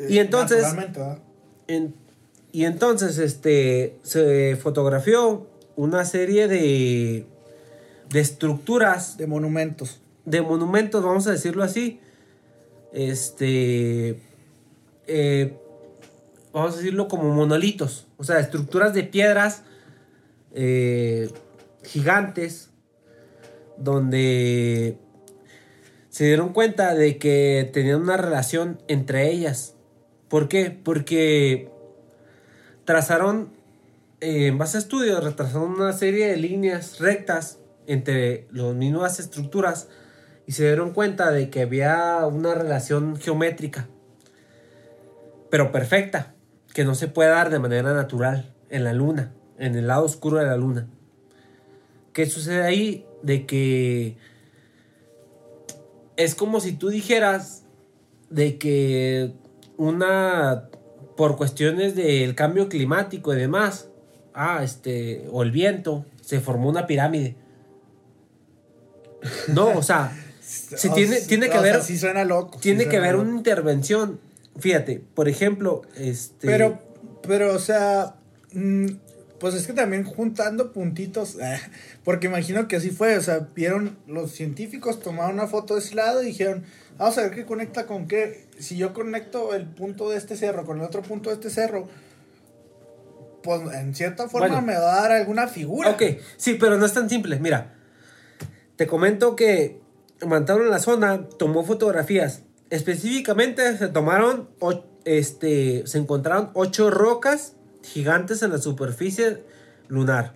[0.00, 0.64] eh, Y entonces,
[2.52, 7.26] y entonces, este, se fotografió una serie de,
[8.10, 10.00] de estructuras De monumentos.
[10.24, 12.00] de monumentos, vamos a decirlo así.
[12.92, 14.20] Este.
[15.06, 15.56] eh,
[16.52, 18.06] vamos a decirlo como monolitos.
[18.18, 19.62] O sea, estructuras de piedras
[20.54, 21.30] eh,
[21.84, 22.68] gigantes.
[23.82, 24.98] Donde
[26.08, 29.74] se dieron cuenta de que tenían una relación entre ellas.
[30.28, 30.70] ¿Por qué?
[30.70, 31.70] Porque
[32.84, 33.52] trazaron,
[34.20, 39.88] eh, en base a estudios, retrasaron una serie de líneas rectas entre las mismas estructuras
[40.46, 43.88] y se dieron cuenta de que había una relación geométrica,
[45.50, 46.34] pero perfecta,
[46.74, 50.38] que no se puede dar de manera natural en la luna, en el lado oscuro
[50.38, 50.88] de la luna.
[52.12, 53.06] ¿Qué sucede ahí?
[53.22, 54.16] De que
[56.16, 57.64] es como si tú dijeras
[58.30, 59.32] de que
[59.76, 60.68] una
[61.16, 63.88] por cuestiones del cambio climático y demás,
[64.34, 67.36] ah, este, o el viento, se formó una pirámide.
[69.48, 72.58] No, o sea, se tiene, tiene que haber, sí suena loco.
[72.60, 73.22] tiene que loco.
[73.22, 74.20] una intervención.
[74.58, 76.46] Fíjate, por ejemplo, este.
[76.46, 76.78] Pero,
[77.26, 78.16] pero, o sea,
[78.52, 78.86] mm,
[79.42, 81.60] pues es que también juntando puntitos, eh,
[82.04, 85.96] porque imagino que así fue, o sea, vieron los científicos, tomaron una foto de ese
[85.96, 86.62] lado y dijeron,
[86.96, 88.46] vamos a ver qué conecta con qué.
[88.60, 91.88] Si yo conecto el punto de este cerro con el otro punto de este cerro,
[93.42, 94.62] pues en cierta forma Bueno.
[94.62, 95.90] me va a dar alguna figura.
[95.90, 96.02] Ok,
[96.36, 97.40] sí, pero no es tan simple.
[97.40, 97.74] Mira,
[98.76, 99.80] te comento que
[100.24, 102.42] mandaron la zona, tomó fotografías.
[102.70, 104.50] Específicamente se tomaron,
[105.04, 109.42] este, se encontraron ocho rocas gigantes en la superficie
[109.88, 110.34] lunar.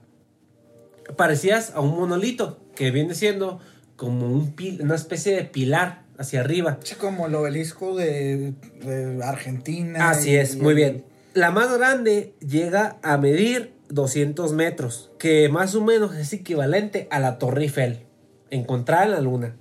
[1.16, 3.60] Parecidas a un monolito, que viene siendo
[3.96, 6.78] como un pil- una especie de pilar hacia arriba.
[6.82, 10.10] Sí, Como el obelisco de, de Argentina.
[10.10, 11.04] Así y- es, muy bien.
[11.34, 17.20] La más grande llega a medir 200 metros, que más o menos es equivalente a
[17.20, 18.06] la Torre Eiffel,
[18.50, 19.56] encontrada en la Luna.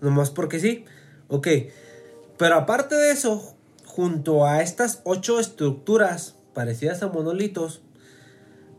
[0.00, 0.84] Nomás porque sí.
[1.28, 1.48] Ok.
[2.38, 7.82] Pero aparte de eso, junto a estas ocho estructuras parecidas a monolitos,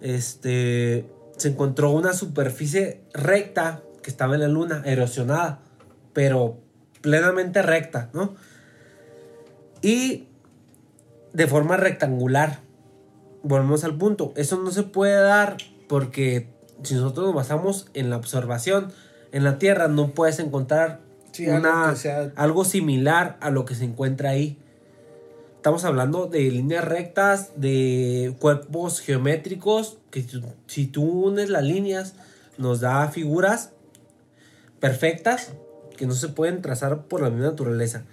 [0.02, 1.06] este,
[1.38, 5.60] se encontró una superficie recta que estaba en la Luna, erosionada,
[6.14, 6.58] pero
[7.02, 8.34] plenamente recta, ¿no?
[9.84, 10.28] Y
[11.34, 12.62] de forma rectangular.
[13.44, 14.34] Volvemos al punto.
[14.36, 16.50] Eso no se puede dar porque
[16.82, 18.92] si nosotros nos basamos en la observación
[19.32, 23.86] en la Tierra, no puedes encontrar Sí, una- sea- algo similar a lo que se
[23.86, 24.58] encuentra ahí.
[25.68, 30.24] Estamos hablando de líneas rectas, de cuerpos geométricos, que
[30.68, 32.14] si- tú unes las líneas,
[32.58, 33.72] nos da figuras
[34.80, 35.52] perfectas
[35.98, 38.04] que no se pueden trazar por la misma naturaleza.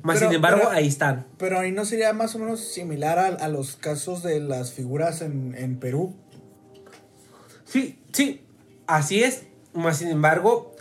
[0.00, 1.26] Más Pero- sin embargo, pero- ahí están.
[1.36, 5.20] Pero ahí no sería más o menos similar a, a los casos de las figuras
[5.20, 6.14] en, en Perú.
[7.66, 8.40] Sí, sí,
[8.86, 9.42] así es.
[9.74, 10.71] Más sin embargo,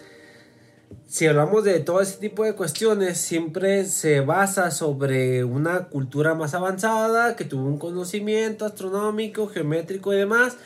[1.08, 6.54] si hablamos de todo ese tipo de cuestiones, siempre se basa sobre una cultura más
[6.54, 10.58] avanzada, que tuvo un conocimiento astronómico, geométrico y demás,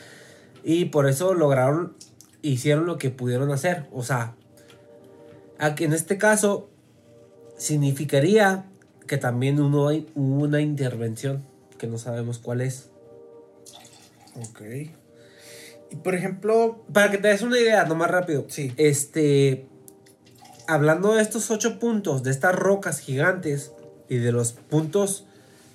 [0.62, 1.96] y por eso lograron,
[2.42, 3.86] hicieron lo que pudieron hacer.
[3.92, 4.34] O sea,
[5.58, 6.70] aquí en este caso,
[7.56, 8.66] significaría
[9.06, 11.44] que también uno hay hubo una intervención,
[11.78, 12.90] que no sabemos cuál es.
[14.36, 14.60] Ok.
[15.90, 18.46] Y por ejemplo, Para que te des una idea, nomás rápido.
[18.48, 18.72] Sí.
[18.76, 19.66] Este.
[20.68, 23.72] Hablando de estos ocho puntos, de estas rocas gigantes
[24.08, 25.24] y de los puntos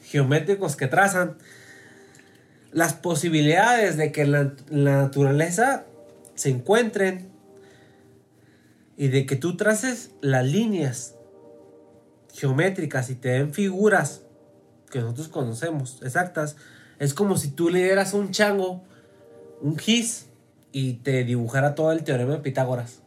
[0.04, 1.38] geométricos que trazan,
[2.72, 5.86] las posibilidades de que la, la naturaleza
[6.36, 7.30] se encuentren
[8.98, 11.16] y de que tú traces las líneas
[12.34, 14.22] geométricas y te den figuras
[14.90, 16.56] que nosotros conocemos exactas,
[17.00, 18.84] es como si tú le dieras un chango
[19.62, 20.28] un gis
[20.72, 23.02] y te dibujara todo el teorema de Pitágoras.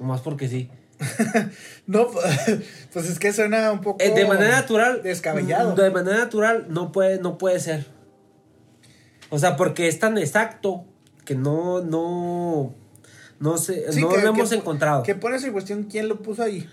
[0.00, 0.70] Nomás porque sí.
[1.86, 2.08] no,
[2.92, 5.02] pues es que suena un poco Eh, de manera natural.
[5.02, 5.74] descabellado.
[5.74, 7.86] De manera natural no puede, no puede ser.
[9.30, 10.84] O sea, porque es tan exacto
[11.24, 12.74] que no, no,
[13.40, 15.02] no sé, Sí, no que- lo hemos que- encontrado.
[15.02, 16.68] Que pones en cuestión quién lo puso ahí.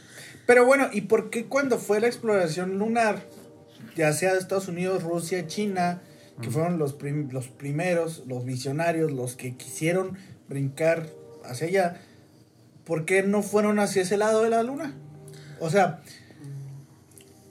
[0.46, 3.24] Pero bueno, ¿y por qué cuando fue la exploración lunar,
[3.96, 6.02] ya sea de Estados Unidos, Rusia, China,
[6.42, 10.18] que fueron los, prim- los primeros, los visionarios, los que quisieron
[10.50, 11.08] brincar
[11.46, 12.02] hacia allá,
[12.86, 14.96] ¿por qué no fueron hacia ese lado de la luna?
[15.60, 16.02] O sea,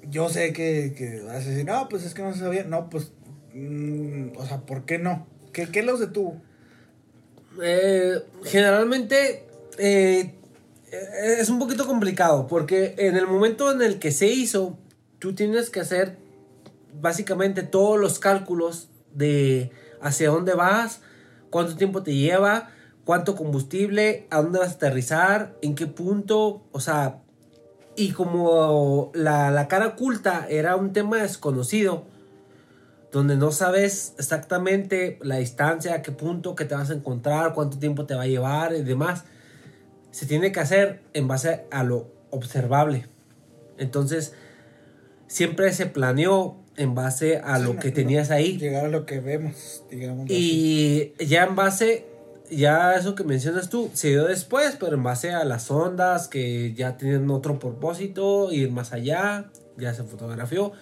[0.08, 2.64] yo sé que, que vas a decir, no, pues es que no se sabía.
[2.64, 3.12] No, pues,
[3.54, 5.26] mm, o sea, ¿por qué no?
[5.52, 6.40] ¿Qué, qué los detuvo?
[7.60, 9.46] Eh, generalmente
[9.78, 10.34] eh,
[10.90, 14.78] eh, es un poquito complicado porque en el momento en el que se hizo,
[15.18, 16.16] tú tienes que hacer
[17.00, 19.70] básicamente todos los cálculos de
[20.00, 21.00] hacia dónde vas,
[21.50, 22.70] cuánto tiempo te lleva,
[23.04, 27.18] cuánto combustible, a dónde vas a aterrizar, en qué punto, o sea,
[27.96, 32.04] y como la, la cara oculta era un tema desconocido,
[33.10, 37.78] donde no sabes exactamente la distancia, a qué punto que te vas a encontrar, cuánto
[37.78, 39.24] tiempo te va a llevar y demás,
[40.10, 43.06] se tiene que hacer en base a lo observable.
[43.76, 44.32] Entonces,
[45.26, 48.56] siempre se planeó en base a Sí, lo que no, tenías ahí.
[48.58, 50.24] Llegar a lo que vemos, digamos.
[50.26, 51.12] así.
[51.18, 52.06] Y ya en base,
[52.56, 56.74] ya eso que mencionas tú, se dio después, pero en base a las ondas que
[56.74, 60.72] ya tenían otro propósito, ir más allá, ya se fotografió.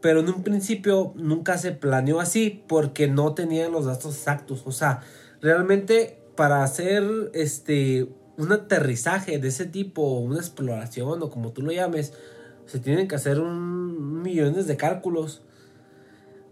[0.00, 4.62] Pero en un principio nunca se planeó así porque no tenían los datos exactos.
[4.64, 5.00] O sea,
[5.42, 7.04] realmente para hacer
[7.34, 8.08] este
[8.38, 12.14] un aterrizaje de ese tipo, una exploración o como tú lo llames,
[12.64, 15.42] se tienen que hacer un millones de cálculos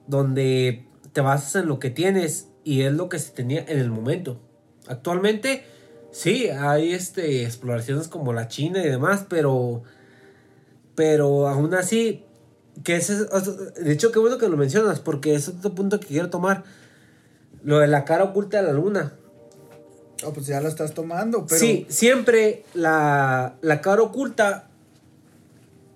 [0.07, 3.91] donde te basas en lo que tienes y es lo que se tenía en el
[3.91, 4.41] momento.
[4.89, 5.65] Actualmente,
[6.11, 9.83] sí, hay este, exploraciones como la China y demás, pero,
[10.95, 12.25] pero aún así,
[12.85, 16.07] que ese, es- de hecho, qué bueno que lo mencionas, porque es otro punto que
[16.09, 16.65] quiero tomar.
[17.65, 19.13] Lo de la cara oculta de la luna.
[20.25, 21.61] Oh, pues ya lo estás tomando, pero.
[21.61, 24.69] Sí, siempre la, la cara oculta,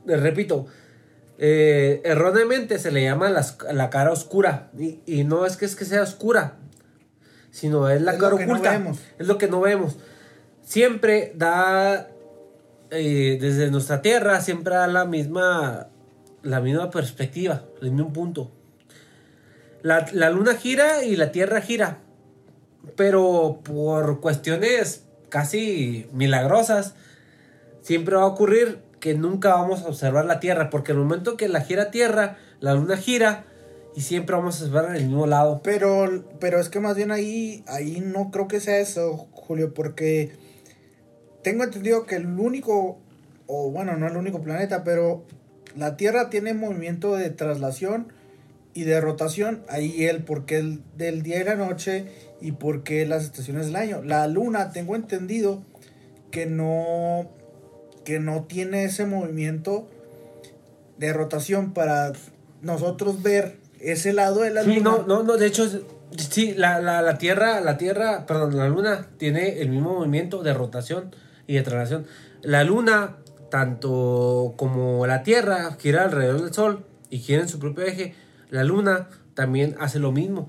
[0.05, 0.67] le repito,
[1.39, 4.71] eh, erróneamente se le llama las- la cara oscura.
[4.79, 6.59] Y, y no es que es que sea oscura,
[7.53, 8.71] sino es la Es cara no oculta.
[8.73, 8.99] vemos.
[9.21, 9.97] Es lo que no vemos.
[10.63, 12.09] Siempre da,
[12.91, 15.87] eh, desde nuestra tierra, siempre da la misma,
[16.43, 18.51] la misma perspectiva, el mismo punto.
[19.83, 21.99] La, la luna gira y la tierra gira
[22.97, 26.95] pero por cuestiones casi milagrosas,
[27.81, 31.49] siempre va a ocurrir que nunca vamos a observar la Tierra, porque el momento que
[31.49, 33.45] la gira Tierra, la Luna gira
[33.95, 35.61] y siempre vamos a observar en el mismo lado.
[35.63, 40.33] Pero, pero es que más bien ahí, ahí no creo que sea eso, Julio, porque
[41.43, 42.99] tengo entendido que el único,
[43.47, 45.25] o bueno, no el único planeta, pero
[45.77, 48.13] la Tierra tiene movimiento de traslación
[48.75, 52.07] y de rotación, ahí el porqué el, del día y la noche
[52.41, 54.03] y por qué las estaciones del año.
[54.03, 55.63] La Luna, tengo entendido
[56.31, 57.29] que no,
[58.05, 59.89] que no tiene ese movimiento
[60.97, 62.13] de rotación para
[62.63, 64.83] nosotros ver ese lado de la Sí, Luna.
[64.91, 65.69] no, no, no, de hecho,
[66.17, 70.55] sí, la, la, la Tierra, la Tierra, perdón, la Luna tiene el mismo movimiento de
[70.55, 71.15] rotación
[71.47, 72.07] y de traslación.
[72.43, 73.17] La Luna,
[73.51, 78.15] tanto como la Tierra, gira alrededor del Sol y gira en su propio eje,
[78.51, 80.49] la Luna también hace lo mismo.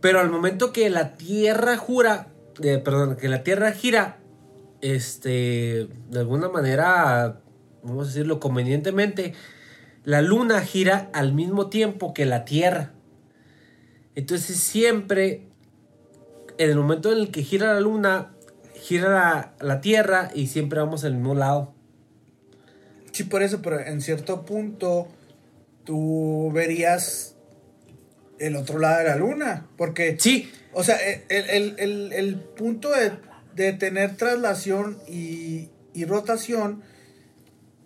[0.00, 2.28] Pero al momento que la Tierra jura,
[2.62, 4.18] eh, perdón, que la Tierra gira,
[4.82, 7.40] este, de alguna manera,
[7.82, 9.32] vamos a decirlo convenientemente,
[10.04, 12.92] la Luna gira al mismo tiempo que la Tierra.
[14.14, 15.42] Entonces siempre,
[16.58, 18.32] en el momento en el que gira la Luna,
[18.74, 21.72] gira la, la Tierra y siempre vamos al mismo lado.
[23.12, 25.08] Sí, por eso, pero en cierto punto
[25.84, 27.36] tú verías
[28.38, 29.66] el otro lado de la luna.
[29.76, 30.96] Porque, Sí, o sea,
[31.28, 33.12] el, el- el- el punto de,
[33.54, 36.82] de tener traslación y, y rotación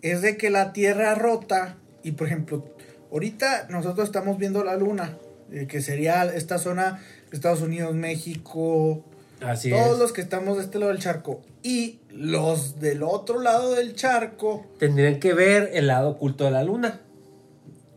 [0.01, 1.77] es de que la Tierra rota.
[2.03, 2.65] Y por ejemplo,
[3.11, 5.17] ahorita nosotros estamos viendo la luna,
[5.51, 9.03] eh, que sería esta zona, Estados Unidos, México,
[9.41, 9.99] así todos es.
[9.99, 11.41] los que estamos de este lado del charco.
[11.61, 14.65] Y los del otro lado del charco.
[14.79, 17.01] Tendrían que ver el lado oculto de la Luna.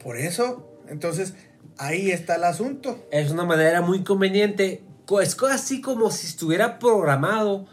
[0.02, 1.34] Por eso, entonces,
[1.78, 3.06] ahí está el asunto.
[3.12, 4.82] Es una manera muy conveniente.
[5.06, 7.66] co- Es así como si estuviera programado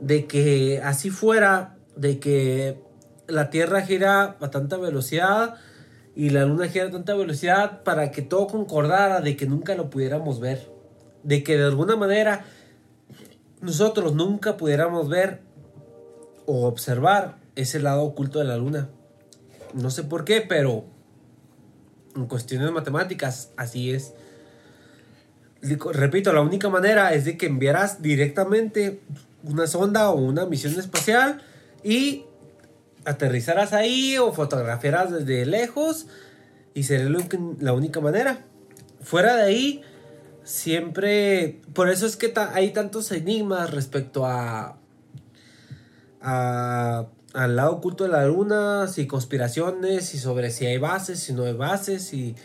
[0.00, 2.78] de que así fuera, de que
[3.26, 5.54] la Tierra gira a tanta velocidad
[6.14, 9.90] y la Luna gira a tanta velocidad para que todo concordara de que nunca lo
[9.90, 10.68] pudiéramos ver.
[11.22, 12.44] De que de alguna manera
[13.60, 15.40] nosotros nunca pudiéramos ver
[16.46, 18.88] o observar ese lado oculto de la Luna.
[19.72, 20.84] No sé por qué, pero
[22.14, 24.12] en cuestiones matemáticas así es.
[25.62, 29.00] Repito, la única manera es de que enviaras directamente
[29.42, 31.42] una sonda o una misión espacial
[31.82, 32.26] y
[33.04, 36.06] aterrizaras ahí o fotografiaras desde lejos
[36.74, 36.82] y
[37.28, 38.38] que- la única manera.
[39.02, 39.82] Fuera de ahí,
[40.44, 41.60] siempre...
[41.74, 44.78] Por eso es que ta- hay tantos enigmas respecto a...
[46.20, 51.32] a- al lado oculto de la luna, si conspiraciones, y sobre si hay bases, si
[51.32, 52.36] no hay bases, y...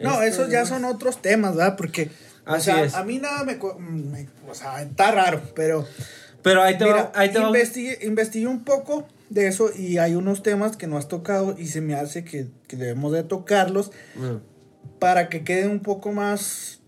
[0.00, 1.76] No, esto, esos ya son otros temas, ¿verdad?
[1.76, 2.10] Porque,
[2.46, 2.94] o sea, es.
[2.94, 3.58] a mí nada me,
[4.48, 5.86] O sea, está raro, pero...
[6.42, 7.48] Pero ahí te Mira, va, ahí te va.
[7.48, 11.66] investigué, investigué un poco de eso y hay unos temas que no has tocado y
[11.66, 14.36] se me hace que, que debemos de tocarlos Mm.
[14.98, 16.80] para que quede un poco más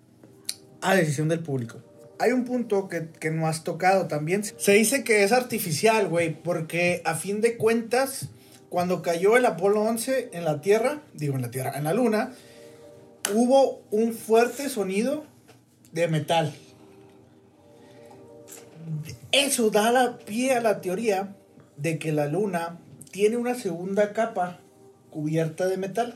[0.80, 1.78] a decisión del público.
[2.18, 4.43] Hay un punto que, que no has tocado también.
[4.45, 8.28] Se dice que es artificial, güey, porque a fin de cuentas,
[8.68, 12.32] cuando cayó el Apolo 11 en la Tierra, digo en la Tierra, en la Luna,
[13.34, 15.24] hubo un fuerte sonido
[15.93, 16.55] de metal.
[19.32, 21.36] Eso da la pie a la teoría
[21.80, 22.78] de que la Luna
[23.10, 24.60] tiene una segunda capa
[25.10, 26.14] cubierta de metal.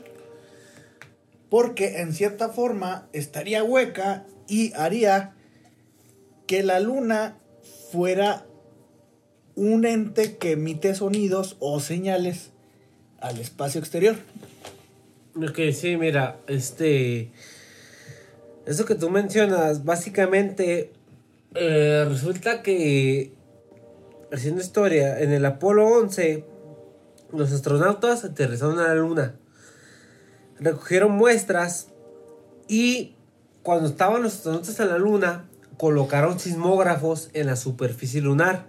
[1.49, 5.33] Porque en cierta forma estaría hueca y haría
[6.47, 7.37] que la luna
[7.91, 8.45] fuera
[9.55, 12.51] un ente que emite sonidos o señales
[13.19, 14.15] al espacio exterior.
[15.35, 17.31] Ok, sí, mira, este.
[18.65, 20.91] Eso que tú mencionas, básicamente.
[21.55, 23.31] eh, resulta que.
[24.35, 26.43] Haciendo historia, en el Apolo 11,
[27.31, 29.35] los astronautas aterrizaron a la Luna.
[30.59, 31.87] Recogieron muestras
[32.67, 33.15] y
[33.63, 35.45] cuando estaban los astronautas en la Luna,
[35.77, 38.65] colocaron sismógrafos en la superficie lunar.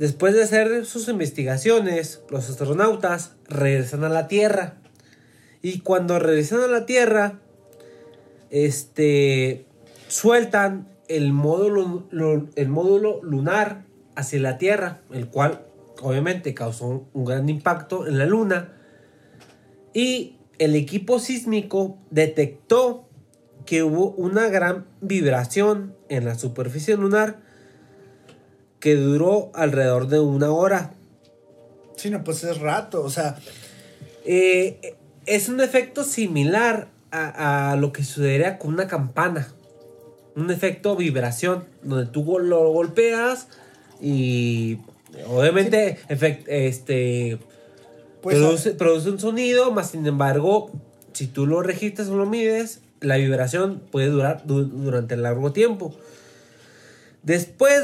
[0.00, 4.74] Después de hacer sus investigaciones, los astronautas regresan a la Tierra.
[5.62, 7.38] Y cuando regresan a la Tierra,
[8.50, 9.66] este,
[10.08, 12.08] sueltan el módulo,
[12.56, 15.66] el módulo lunar hacia la Tierra, el cual
[16.02, 18.72] obviamente causó un gran impacto en la Luna.
[19.92, 23.08] Y el equipo sísmico detectó
[23.66, 27.40] que hubo una gran vibración en la superficie lunar
[28.78, 30.94] que duró alrededor de una hora.
[31.96, 33.36] Sí, no, pues es rato, o sea,
[34.24, 39.48] Eh, es un efecto similar a, a lo que sucedería con una campana.
[40.36, 43.48] Un efecto vibración, donde tú lo golpeas
[44.00, 44.78] y
[45.26, 47.38] obviamente efect- este,
[48.22, 50.70] pues produce, produce un sonido, más sin embargo,
[51.12, 55.94] si tú lo registras o lo mides, la vibración puede durar du- durante largo tiempo.
[57.22, 57.82] Después,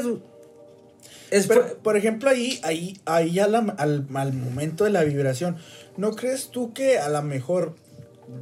[1.31, 5.57] es Pero, por ejemplo, ahí, ahí, ahí a la- al, al momento de la vibración,
[5.97, 7.75] ¿no crees tú que a lo mejor,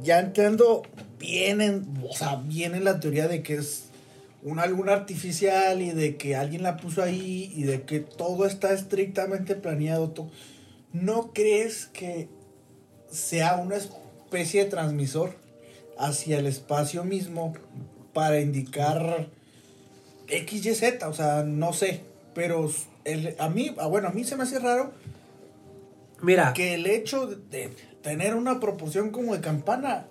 [0.02, 0.82] ya entrando
[1.18, 3.85] bien en, o sea, bien en la teoría de que es
[4.46, 8.72] una luna artificial y de que alguien la puso ahí y de que todo está
[8.72, 10.14] estrictamente planeado,
[10.92, 12.28] ¿no crees que
[13.10, 15.34] sea una especie de transmisor
[15.98, 17.54] hacia el espacio mismo
[18.12, 19.28] para indicar
[20.28, 22.70] X, Y, Z, o sea, no sé, pero
[23.04, 24.92] el- a mí, ah, bueno, a mí se me hace raro
[26.22, 27.70] mira, que el hecho de, de
[28.00, 30.06] tener una proporción como de campana,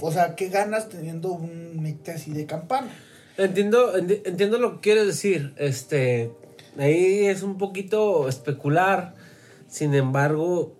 [0.00, 2.88] o sea, ¿qué ganas teniendo un ente así de campana?
[3.36, 5.54] Entiendo, enti- entiendo lo que quieres decir.
[5.56, 6.30] Este,
[6.78, 9.14] ahí es un poquito especular.
[9.68, 10.76] Sin embargo,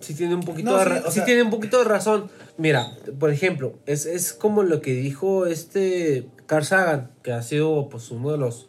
[0.00, 2.30] sí tiene un poquito, No, de, sí, o sí sea- tiene un poquito de razón.
[2.58, 2.86] Mira,
[3.18, 8.10] por ejemplo, es, es como lo que dijo este Carl Sagan, que ha sido pues
[8.10, 8.68] uno de los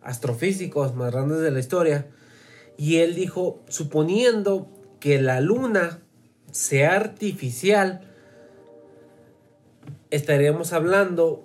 [0.00, 2.06] astrofísicos más grandes de la historia.
[2.78, 4.68] Y él dijo, suponiendo
[5.00, 6.00] que la luna
[6.50, 8.06] sea artificial,
[10.10, 11.44] estaríamos hablando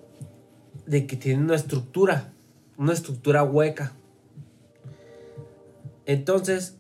[0.86, 2.34] de que tiene una estructura,
[2.78, 3.94] una estructura hueca.
[6.06, 6.78] Entonces,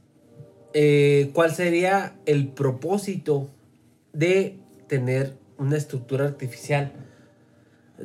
[0.73, 3.49] eh, ¿cuál sería el propósito
[4.13, 6.91] de tener una estructura artificial?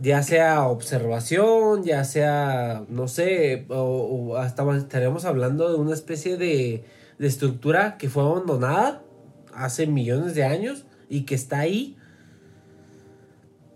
[0.01, 6.37] Ya sea observación, ya sea, no sé, o, o hasta estaríamos hablando de una especie
[6.37, 6.85] de,
[7.19, 9.03] de estructura que fue abandonada
[9.53, 11.99] hace millones de años y que está ahí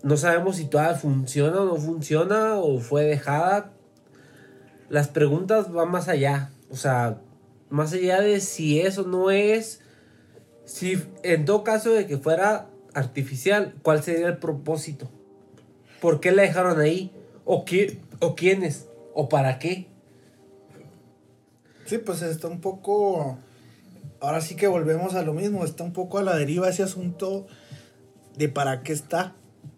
[0.05, 3.71] no sabemos si todavía funciona o no funciona o fue dejada.
[4.87, 6.51] Las preguntas van más allá.
[6.69, 7.21] O sea,
[7.71, 9.81] más allá de si eso no es.
[10.63, 15.09] Si en todo caso de que fuera artificial, ¿cuál sería el propósito?
[16.01, 17.11] ¿Por qué la dejaron ahí?
[17.43, 18.85] ¿O, qué, o quiénes?
[19.15, 19.87] ¿O para qué?
[21.87, 23.39] Sí, pues está un poco,
[24.19, 27.47] ahora sí que volvemos a lo mismo, está un poco a la deriva ese asunto
[28.37, 29.33] de para qué está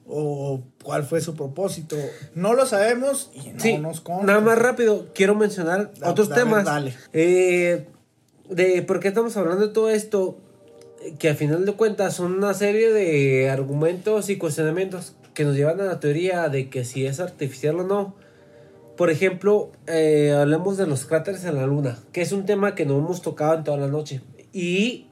[0.08, 1.96] o cuál fue su propósito.
[2.34, 4.26] No lo sabemos y no Sí, nos consta.
[4.26, 6.64] nada más rápido, quiero mencionar Da- otros temas.
[6.66, 6.94] dale.
[7.14, 7.88] Eh,
[8.50, 10.38] de por qué estamos hablando de todo esto,
[11.20, 15.80] que a final de cuentas son una serie de argumentos y cuestionamientos que nos llevan
[15.82, 18.16] a la teoría de que si es artificial o no.
[18.96, 22.84] por ejemplo, eh, hablemos de los cráteres en la luna, que es un tema que
[22.84, 24.22] no hemos tocado en toda la noche.
[24.54, 25.06] Y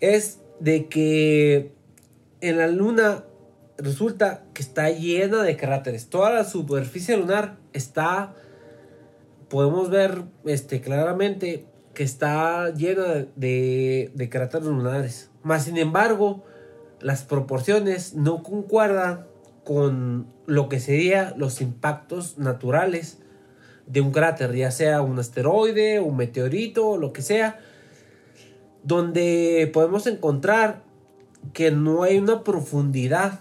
[0.00, 1.72] es de que
[2.42, 3.24] en la luna
[3.78, 6.08] resulta que está llena de cráteres.
[6.08, 8.34] Toda la superficie lunar está,
[9.48, 15.30] podemos ver este, claramente que está llena de, de cráteres lunares.
[15.42, 16.44] Más sin embargo,
[17.00, 19.26] las proporciones no concuerdan
[19.64, 23.18] con lo que serían los impactos naturales
[23.86, 27.60] de un cráter, ya sea un asteroide, un meteorito, lo que sea,
[28.82, 30.82] donde podemos encontrar
[31.52, 33.40] que no hay una profundidad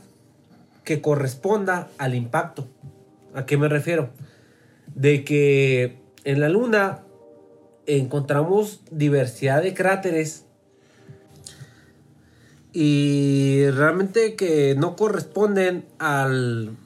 [0.86, 2.70] que corresponda al impacto.
[3.34, 4.12] ¿A qué me refiero?
[4.94, 7.04] De que en la Luna
[7.88, 10.46] encontramos diversidad de cráteres
[12.72, 16.78] y realmente que no corresponden al,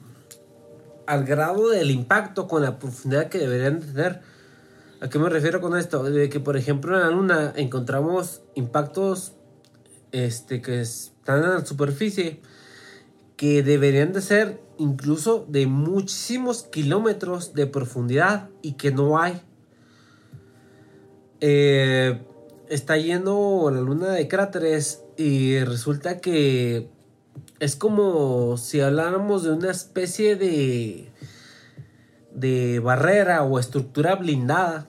[1.06, 4.20] al grado del impacto con la profundidad que deberían tener.
[5.00, 6.02] ¿A qué me refiero con esto?
[6.04, 9.32] De que, por ejemplo, en la Luna encontramos impactos
[10.12, 12.40] este, que están en la superficie
[13.40, 19.40] que deberían de ser incluso de muchísimos kilómetros de profundidad y que no hay.
[21.40, 22.20] Eh,
[22.68, 26.90] está yendo la luna de cráteres y resulta que
[27.60, 31.10] es como si habláramos de una especie de
[32.34, 34.86] de barrera o estructura blindada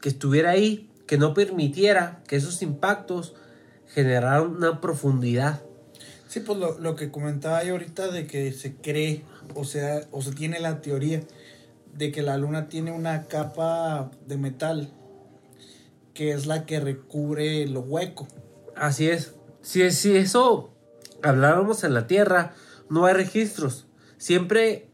[0.00, 3.36] que estuviera ahí que no permitiera que esos impactos
[3.86, 5.62] generaran una profundidad
[6.32, 9.22] Sí, pues lo, lo que comentaba yo ahorita de que se cree,
[9.54, 11.20] o sea, o se tiene la teoría
[11.92, 14.90] de que la luna tiene una capa de metal
[16.14, 18.26] que es la que recubre lo hueco.
[18.74, 19.34] Así es.
[19.60, 20.70] Si, si eso
[21.22, 22.54] habláramos en la Tierra,
[22.88, 23.86] no hay registros.
[24.16, 24.88] Siempre,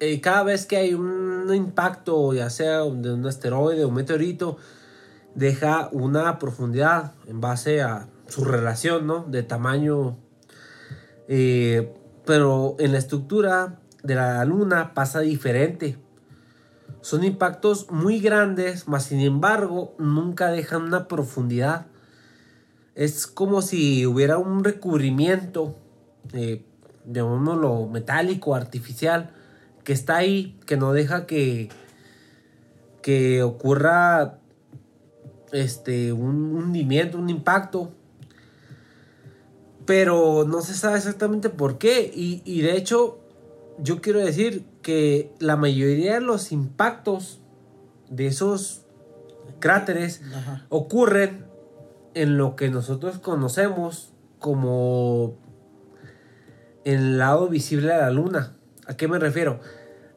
[0.00, 4.56] eh, cada vez que hay un impacto, ya sea de un asteroide o un meteorito,
[5.36, 9.22] deja una profundidad en base a su relación, ¿no?
[9.22, 10.18] De tamaño
[11.28, 15.98] eh, pero en la estructura de la luna pasa diferente.
[17.00, 21.86] Son impactos muy grandes, mas sin embargo nunca dejan una profundidad.
[22.94, 25.76] Es como si hubiera un recubrimiento,
[26.32, 26.64] eh,
[27.06, 29.30] llamémoslo metálico, artificial,
[29.84, 31.68] que está ahí, que no deja que,
[33.00, 34.38] que ocurra
[35.52, 37.92] este, un hundimiento, un impacto
[39.88, 42.12] pero no se sabe exactamente por qué.
[42.14, 43.20] Y, de hecho,
[43.78, 47.40] yo quiero decir que la mayoría de los impactos
[48.10, 48.82] de esos
[49.60, 50.20] cráteres
[50.68, 51.46] ocurren
[52.12, 55.38] en lo que nosotros conocemos como
[56.84, 58.58] el lado visible de la luna.
[58.86, 59.58] ¿A qué me refiero?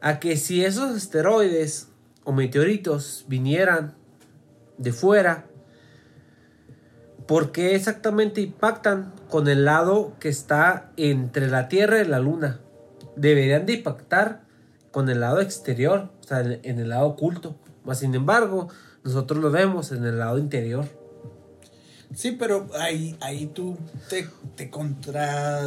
[0.02, 1.88] A que si esos asteroides
[2.24, 3.94] o meteoritos vinieran
[4.76, 5.46] de fuera,
[7.26, 12.60] ¿por qué exactamente impactan con el lado que está entre la Tierra y la Luna.
[13.16, 14.42] Deberían de impactar
[14.90, 17.56] con el lado exterior, o sea, en el lado oculto.
[17.84, 18.68] Más sin embargo,
[19.04, 20.86] nosotros lo vemos en el lado interior.
[22.14, 23.78] Sí, pero ahí, ahí tú
[24.10, 25.62] te, te, contra,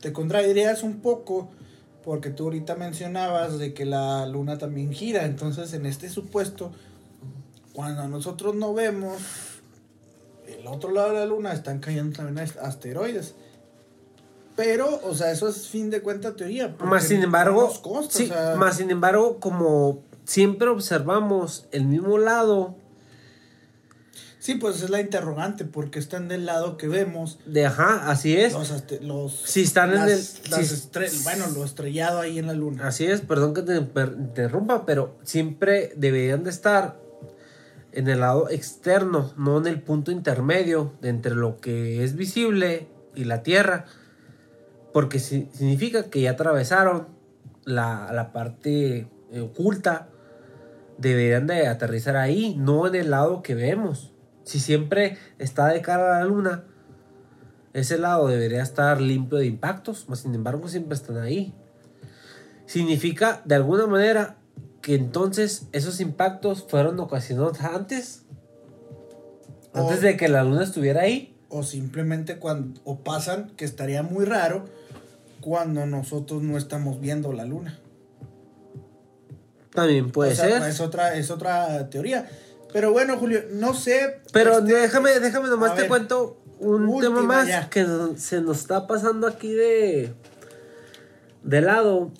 [0.00, 1.50] te contradirías un poco
[2.04, 5.24] porque tú ahorita mencionabas de que la luna también gira.
[5.24, 6.70] Entonces, en este supuesto,
[7.72, 9.16] cuando nosotros no vemos
[10.48, 13.34] el otro lado de la luna están cayendo también asteroides.
[14.56, 16.74] Pero, o sea, eso es fin de cuenta teoría.
[16.80, 17.70] Más sin embargo,
[18.08, 22.74] sí, más sin embargo, como siempre observamos el mismo lado.
[24.38, 27.38] Sí, pues es la interrogante, porque están del lado que vemos.
[27.46, 28.54] De ajá, así es.
[29.02, 30.22] Los, si están en el.
[31.24, 32.86] bueno, lo estrellado ahí en la luna.
[32.86, 36.96] Así es, perdón que te interrumpa, pero siempre deberían de estar
[37.96, 43.24] en el lado externo, no en el punto intermedio entre lo que es visible y
[43.24, 43.86] la Tierra,
[44.92, 47.08] porque significa que ya atravesaron
[47.64, 50.10] la, parte eh, oculta,
[50.98, 54.12] deberían de aterrizar ahí, no en el lado que vemos.
[54.44, 56.64] Si siempre está de cara a la luna,
[57.72, 61.54] ese lado debería estar limpio de impactos, mas sin embargo siempre están ahí.
[62.66, 64.36] Significa de alguna manera
[64.86, 68.22] que entonces esos impactos fueron ocasionados antes.
[69.74, 71.36] Antes de que la luna estuviera ahí.
[71.48, 72.80] O simplemente cuando.
[72.84, 74.66] O pasan, que estaría muy raro,
[75.40, 77.80] cuando nosotros no estamos viendo la luna.
[79.74, 80.62] También puede ser.
[80.62, 82.30] Es otra, es otra teoría.
[82.72, 84.20] Pero bueno, Julio, no sé.
[84.32, 87.84] Pero este, déjame, déjame nomás te cuento un tema más que
[88.18, 90.14] se nos está pasando aquí de.
[91.42, 92.12] de lado.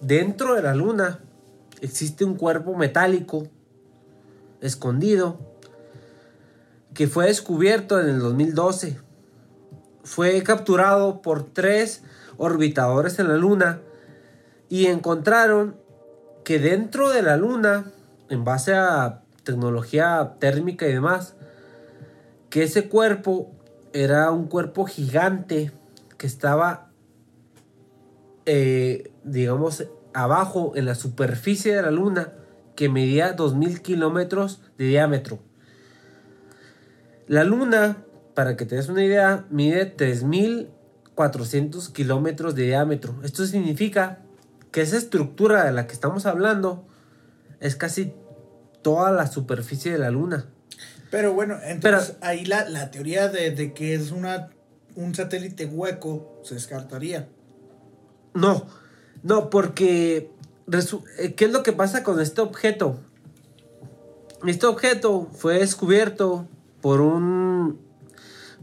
[0.00, 1.20] Dentro de la luna
[1.80, 3.48] existe un cuerpo metálico
[4.60, 5.38] escondido
[6.94, 8.98] que fue descubierto en el 2012.
[10.02, 12.02] Fue capturado por tres
[12.36, 13.80] orbitadores en la Luna
[14.68, 15.76] y encontraron
[16.44, 17.92] que dentro de la Luna,
[18.28, 21.34] en base a tecnología térmica y demás,
[22.48, 23.52] que ese cuerpo
[23.92, 25.72] era un cuerpo gigante
[26.18, 26.90] que estaba,
[28.46, 29.84] eh, digamos,
[30.14, 32.32] abajo en la superficie de la Luna,
[32.76, 35.40] que medía 2.000 kilómetros de diámetro.
[37.26, 37.98] La Luna,
[38.34, 43.14] para que te des una idea, mide 3.400 kilómetros de diámetro.
[43.22, 44.20] Esto significa
[44.72, 46.86] que esa estructura de la que estamos hablando
[47.60, 48.14] es casi
[48.82, 50.46] toda la superficie de la Luna.
[51.10, 54.50] Pero bueno, entonces ahí la, la teoría de, de, que es una,
[54.94, 57.28] un satélite hueco se descartaría.
[58.32, 58.66] No,
[59.22, 60.30] no, porque
[61.18, 62.98] eh, ¿qué es lo que pasa con este objeto?
[64.46, 66.46] Este objeto fue descubierto
[66.80, 67.78] por un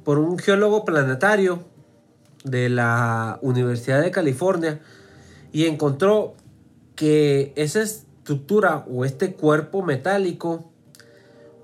[0.04, 1.66] por un geólogo planetario
[2.46, 4.80] de la Universidad de California
[5.52, 6.36] y encontró
[6.96, 10.72] que esa estructura o este cuerpo metálico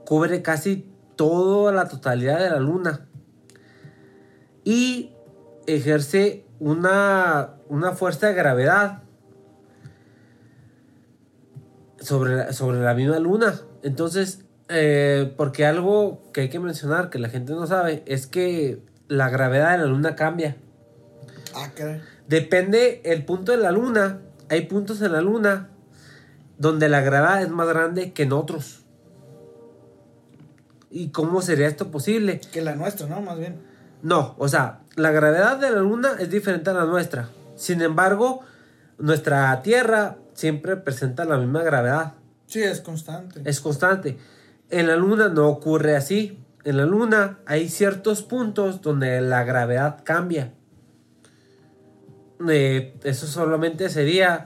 [0.06, 0.86] cubre casi
[1.16, 3.08] toda la totalidad de la luna
[4.66, 5.12] y
[5.66, 9.04] ejerce una, una fuerza de gravedad
[12.00, 13.60] sobre la, sobre la misma luna.
[13.84, 18.82] Entonces, eh, porque algo que hay que mencionar que la gente no sabe es que
[19.10, 20.56] la gravedad de la luna cambia.
[21.54, 21.70] Ah,
[22.28, 24.20] Depende el punto de la luna.
[24.50, 25.70] Hay puntos en la luna
[26.58, 28.86] donde la gravedad es más grande que en otros.
[30.90, 32.40] ¿Y cómo sería esto posible?
[32.52, 33.22] Que la nuestra, ¿no?
[33.22, 33.58] Más bien.
[34.02, 37.30] No, o sea, la gravedad de la luna es diferente a la nuestra.
[37.56, 38.42] Sin embargo,
[38.98, 42.14] nuestra Tierra siempre presenta la misma gravedad.
[42.48, 43.42] Sí, es constante.
[43.46, 44.18] Es constante.
[44.70, 46.40] En la luna no ocurre así.
[46.64, 50.54] En la luna hay ciertos puntos donde la gravedad cambia.
[52.50, 54.46] Eh, eso solamente sería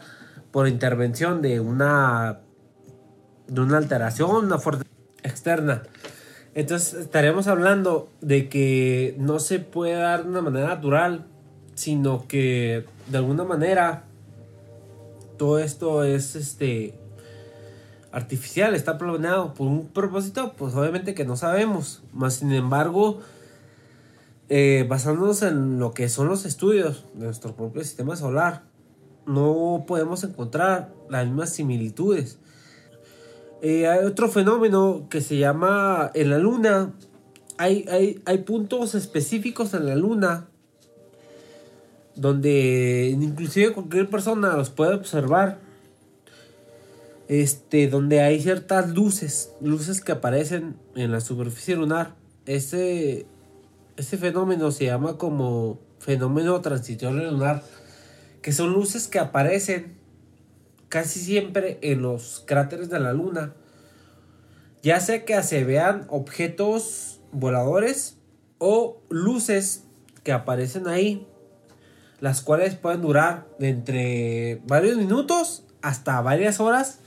[0.52, 2.40] por intervención de una
[3.48, 4.84] de una alteración, una fuerza
[5.24, 5.84] externa.
[6.58, 11.28] Entonces estaríamos hablando de que no se puede dar de una manera natural,
[11.76, 14.06] sino que de alguna manera
[15.38, 16.96] todo esto es este
[18.12, 22.02] artificial, está planeado por un propósito, pues obviamente que no sabemos.
[22.12, 23.20] Más sin embargo,
[24.50, 28.64] eh, basándonos en lo que son los estudios de nuestro propio sistema solar,
[29.28, 32.40] no podemos encontrar las mismas similitudes.
[33.62, 36.94] Eh, hay otro fenómeno que se llama en la luna.
[37.58, 40.48] Hay, hay, hay puntos específicos en la luna
[42.18, 45.60] donde inclusive cualquier persona los puede observar.
[47.30, 52.16] Este, donde hay ciertas luces, luces que aparecen en la superficie lunar.
[52.46, 53.26] Ese,
[53.98, 57.64] ese fenómeno se llama como fenómeno transitorio lunar,
[58.42, 59.97] que son luces que aparecen
[60.90, 63.54] casi siempre en los cráteres de la luna.
[64.84, 68.18] Ya sea que se vean objetos voladores
[68.58, 69.84] o luces
[70.24, 71.28] que aparecen ahí
[72.20, 77.00] las cuales pueden durar de entre varios minutos hasta varias horas.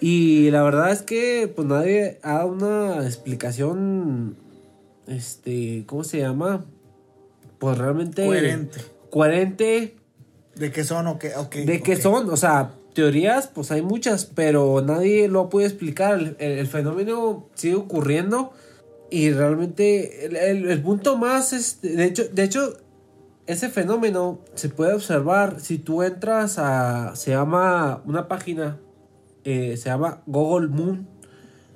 [0.00, 4.36] Y la verdad es que pues nadie ha dado una explicación,
[5.06, 6.64] este, ¿cómo se llama?
[7.58, 8.26] Pues realmente...
[8.26, 8.80] Coherente.
[9.10, 9.96] Coherente.
[10.56, 11.32] ¿De qué son o qué?
[11.64, 16.36] de qué son, o sea, teorías pues hay muchas, pero nadie lo puede explicar.
[16.38, 18.52] El, fenómeno sigue ocurriendo
[19.10, 20.36] y realmente el,
[20.68, 22.76] el, punto más, es, de hecho, de hecho
[23.46, 28.78] ese fenómeno se puede observar si tú entras a, se llama una página,
[29.44, 31.06] eh, se llama Google Moon,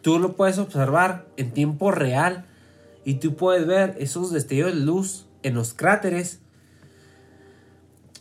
[0.00, 2.46] tú lo puedes observar en tiempo real
[3.04, 6.40] y tú puedes ver esos destellos de luz en los cráteres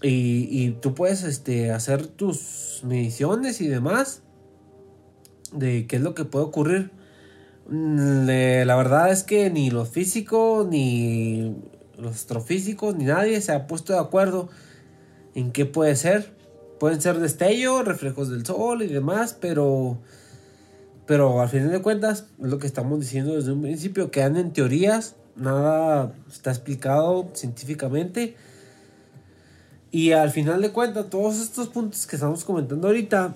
[0.02, 4.22] y, y tú puedes este, hacer tus mediciones y demás
[5.52, 6.92] de qué es lo que puede ocurrir.
[7.70, 8.28] Mm,
[8.66, 11.56] la verdad es que ni los físicos ni
[11.98, 14.50] los astrofísicos ni nadie se ha puesto de acuerdo
[15.36, 16.36] en qué puede ser.
[16.80, 19.98] Pueden ser destellos, reflejos del sol y demás, pero
[21.08, 24.52] pero al final de cuentas es lo que estamos diciendo desde un principio, quedan en
[24.52, 28.36] teorías, nada está explicado científicamente.
[29.92, 33.36] Y al final de cuentas, todos estos puntos que estamos comentando ahorita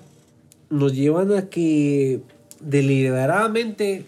[0.70, 2.22] nos llevan a que
[2.60, 4.06] deliberadamente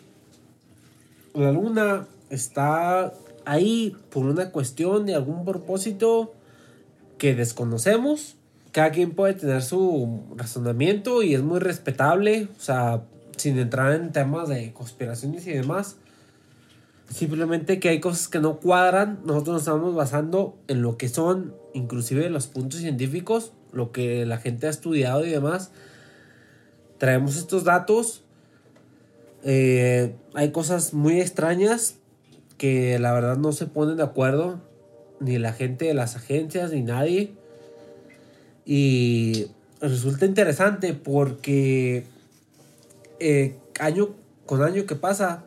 [1.34, 3.12] la luna está
[3.44, 6.32] ahí por una cuestión de algún propósito
[7.18, 8.36] que desconocemos
[8.74, 13.04] cada quien puede tener su razonamiento y es muy respetable, o sea,
[13.36, 15.96] sin entrar en temas de conspiraciones y demás.
[17.08, 21.54] Simplemente que hay cosas que no cuadran, nosotros nos estamos basando en lo que son
[21.74, 25.70] inclusive los puntos científicos, lo que la gente ha estudiado y demás.
[26.98, 28.24] Traemos estos datos.
[29.42, 31.96] Eh, hay cosas muy extrañas
[32.56, 34.60] que la verdad no se ponen de acuerdo,
[35.20, 37.34] ni la gente de las agencias, ni nadie.
[38.64, 39.48] Y
[39.80, 42.04] resulta interesante porque
[43.20, 44.14] eh, año
[44.46, 45.44] con año que pasa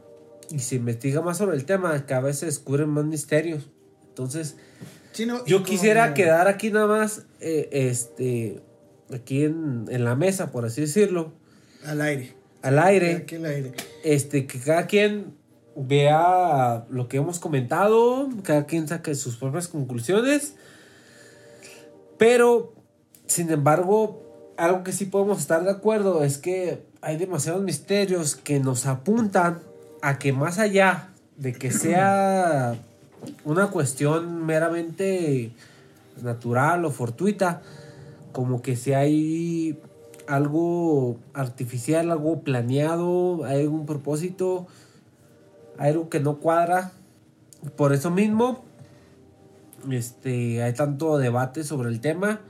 [0.50, 3.70] y se investiga más sobre el tema, cada vez se descubren más misterios.
[4.10, 4.56] Entonces,
[5.46, 8.62] yo quisiera quedar aquí nada más, eh, este,
[9.14, 11.34] aquí en, en, la mesa, por así decirlo.
[11.86, 12.34] Al aire.
[12.62, 13.16] Al aire.
[13.16, 13.74] Aquí al aire.
[14.04, 15.36] Este, que cada quien
[15.76, 20.56] vea lo que hemos comentado, cada quien saque sus propias conclusiones.
[22.18, 22.74] Pero
[23.28, 28.60] sin embargo, algo que sí podemos estar de acuerdo es que hay demasiados misterios que
[28.60, 29.62] nos apuntan
[30.02, 32.76] a que más allá de que sea
[33.44, 35.52] una cuestión meramente
[36.22, 37.62] natural o fortuita,
[38.32, 39.80] como que si hay
[40.28, 44.68] algo artificial, algo planeado, hay algún propósito,
[45.78, 46.92] hay algo que no cuadra.
[47.76, 48.64] Por eso mismo,
[49.90, 52.42] este, hay tanto debate sobre el tema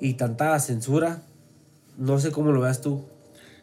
[0.00, 1.22] y tanta censura.
[1.98, 3.04] No sé cómo lo veas tú.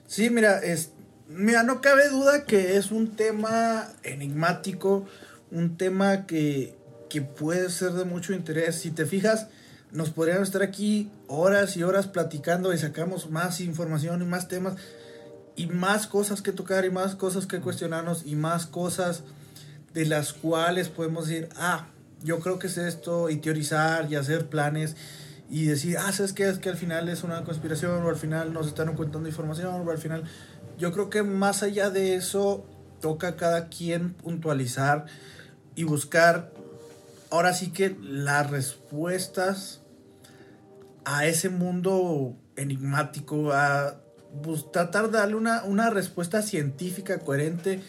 [0.05, 0.91] Sí, mira, es,
[1.29, 5.05] mira, no cabe duda que es un tema enigmático,
[5.51, 6.75] un tema que,
[7.09, 8.75] que puede ser de mucho interés.
[8.75, 9.47] Si te fijas,
[9.91, 14.75] nos podríamos estar aquí horas y horas platicando y sacamos más información y más temas
[15.55, 19.23] y más cosas que tocar y más cosas que cuestionarnos y más cosas
[19.93, 21.87] de las cuales podemos decir, ah,
[22.23, 24.95] yo creo que es esto y teorizar y hacer planes
[25.49, 26.47] y decir, ah, ¿sabes qué?
[26.47, 29.91] Es que al final es una conspiración o al final nos están ocultando información o
[29.91, 30.23] al final...
[30.77, 32.65] Yo creo que más allá de eso,
[33.01, 35.05] toca a cada quien puntualizar
[35.75, 36.51] y buscar,
[37.29, 39.81] ahora sí que las respuestas
[41.05, 44.01] a ese mundo enigmático, a
[44.71, 47.81] tratar de darle una, una respuesta científica, coherente,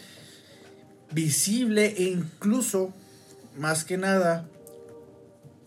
[1.11, 2.93] visible e incluso,
[3.57, 4.47] más que nada,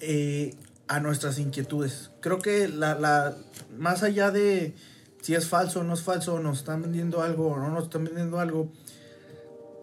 [0.00, 0.54] eh,
[0.88, 2.10] a nuestras inquietudes.
[2.20, 3.36] Creo que la, la,
[3.78, 4.74] más allá de
[5.22, 8.04] si es falso o no es falso, nos están vendiendo algo o no nos están
[8.04, 8.70] vendiendo algo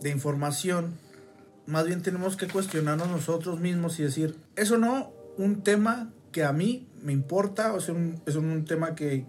[0.01, 0.97] de información,
[1.65, 6.51] más bien tenemos que cuestionarnos nosotros mismos y decir, eso no, un tema que a
[6.51, 9.25] mí me importa, o sea, un, es un tema que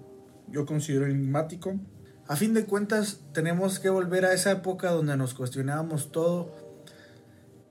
[0.48, 1.78] yo considero enigmático.
[2.26, 6.52] A fin de cuentas, tenemos que volver a esa época donde nos cuestionábamos todo.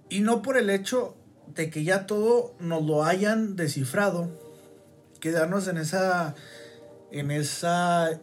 [0.09, 1.15] Y no por el hecho
[1.55, 4.29] de que ya todo nos lo hayan descifrado,
[5.19, 6.35] quedarnos en esa,
[7.11, 8.19] en esa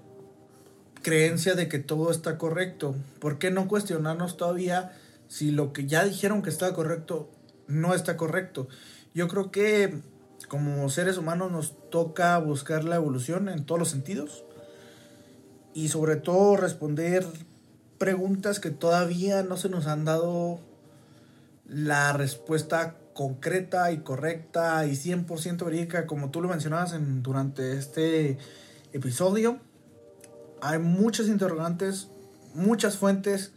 [1.06, 2.96] creencia de que todo está correcto.
[3.20, 4.90] ¿Por qué no cuestionarnos todavía
[5.28, 7.30] si lo que ya dijeron que está correcto
[7.68, 8.66] no está correcto?
[9.14, 10.00] Yo creo que
[10.48, 14.42] como seres humanos nos toca buscar la evolución en todos los sentidos
[15.74, 17.24] y sobre todo responder
[17.98, 20.58] preguntas que todavía no se nos han dado
[21.68, 28.38] la respuesta concreta y correcta y 100% verídica, como tú lo mencionabas en, durante este
[28.92, 29.60] episodio.
[30.60, 32.08] Hay muchas interrogantes,
[32.54, 33.52] muchas fuentes,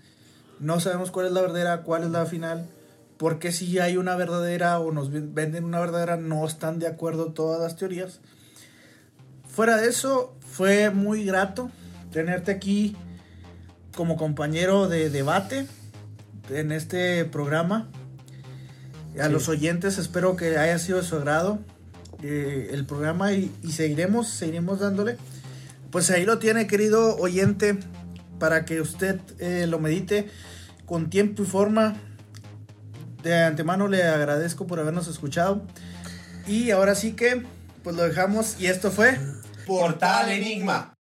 [0.59, 2.67] no sabemos cuál es la verdadera, cuál es la final,
[3.17, 7.61] porque si hay una verdadera o nos venden una verdadera, no están de acuerdo todas
[7.61, 8.19] las teorías.
[9.47, 11.71] Fuera de eso, fue muy grato
[12.11, 12.95] tenerte aquí
[13.95, 15.67] como compañero de debate
[16.49, 17.89] en este programa.
[19.21, 21.59] A los oyentes espero que haya sido de su agrado
[22.21, 25.17] eh, el programa y, seguiremos, seguiremos dándole.
[25.91, 27.79] Pues ahí lo tiene, querido oyente,
[28.39, 30.29] para que usted eh, lo medite
[30.85, 31.95] con tiempo y forma.
[33.23, 35.65] De antemano le agradezco por habernos escuchado.
[36.47, 37.43] Y ahora sí que,
[37.83, 38.59] pues lo dejamos.
[38.59, 39.19] Y esto fue
[39.65, 40.98] Portal Enigma.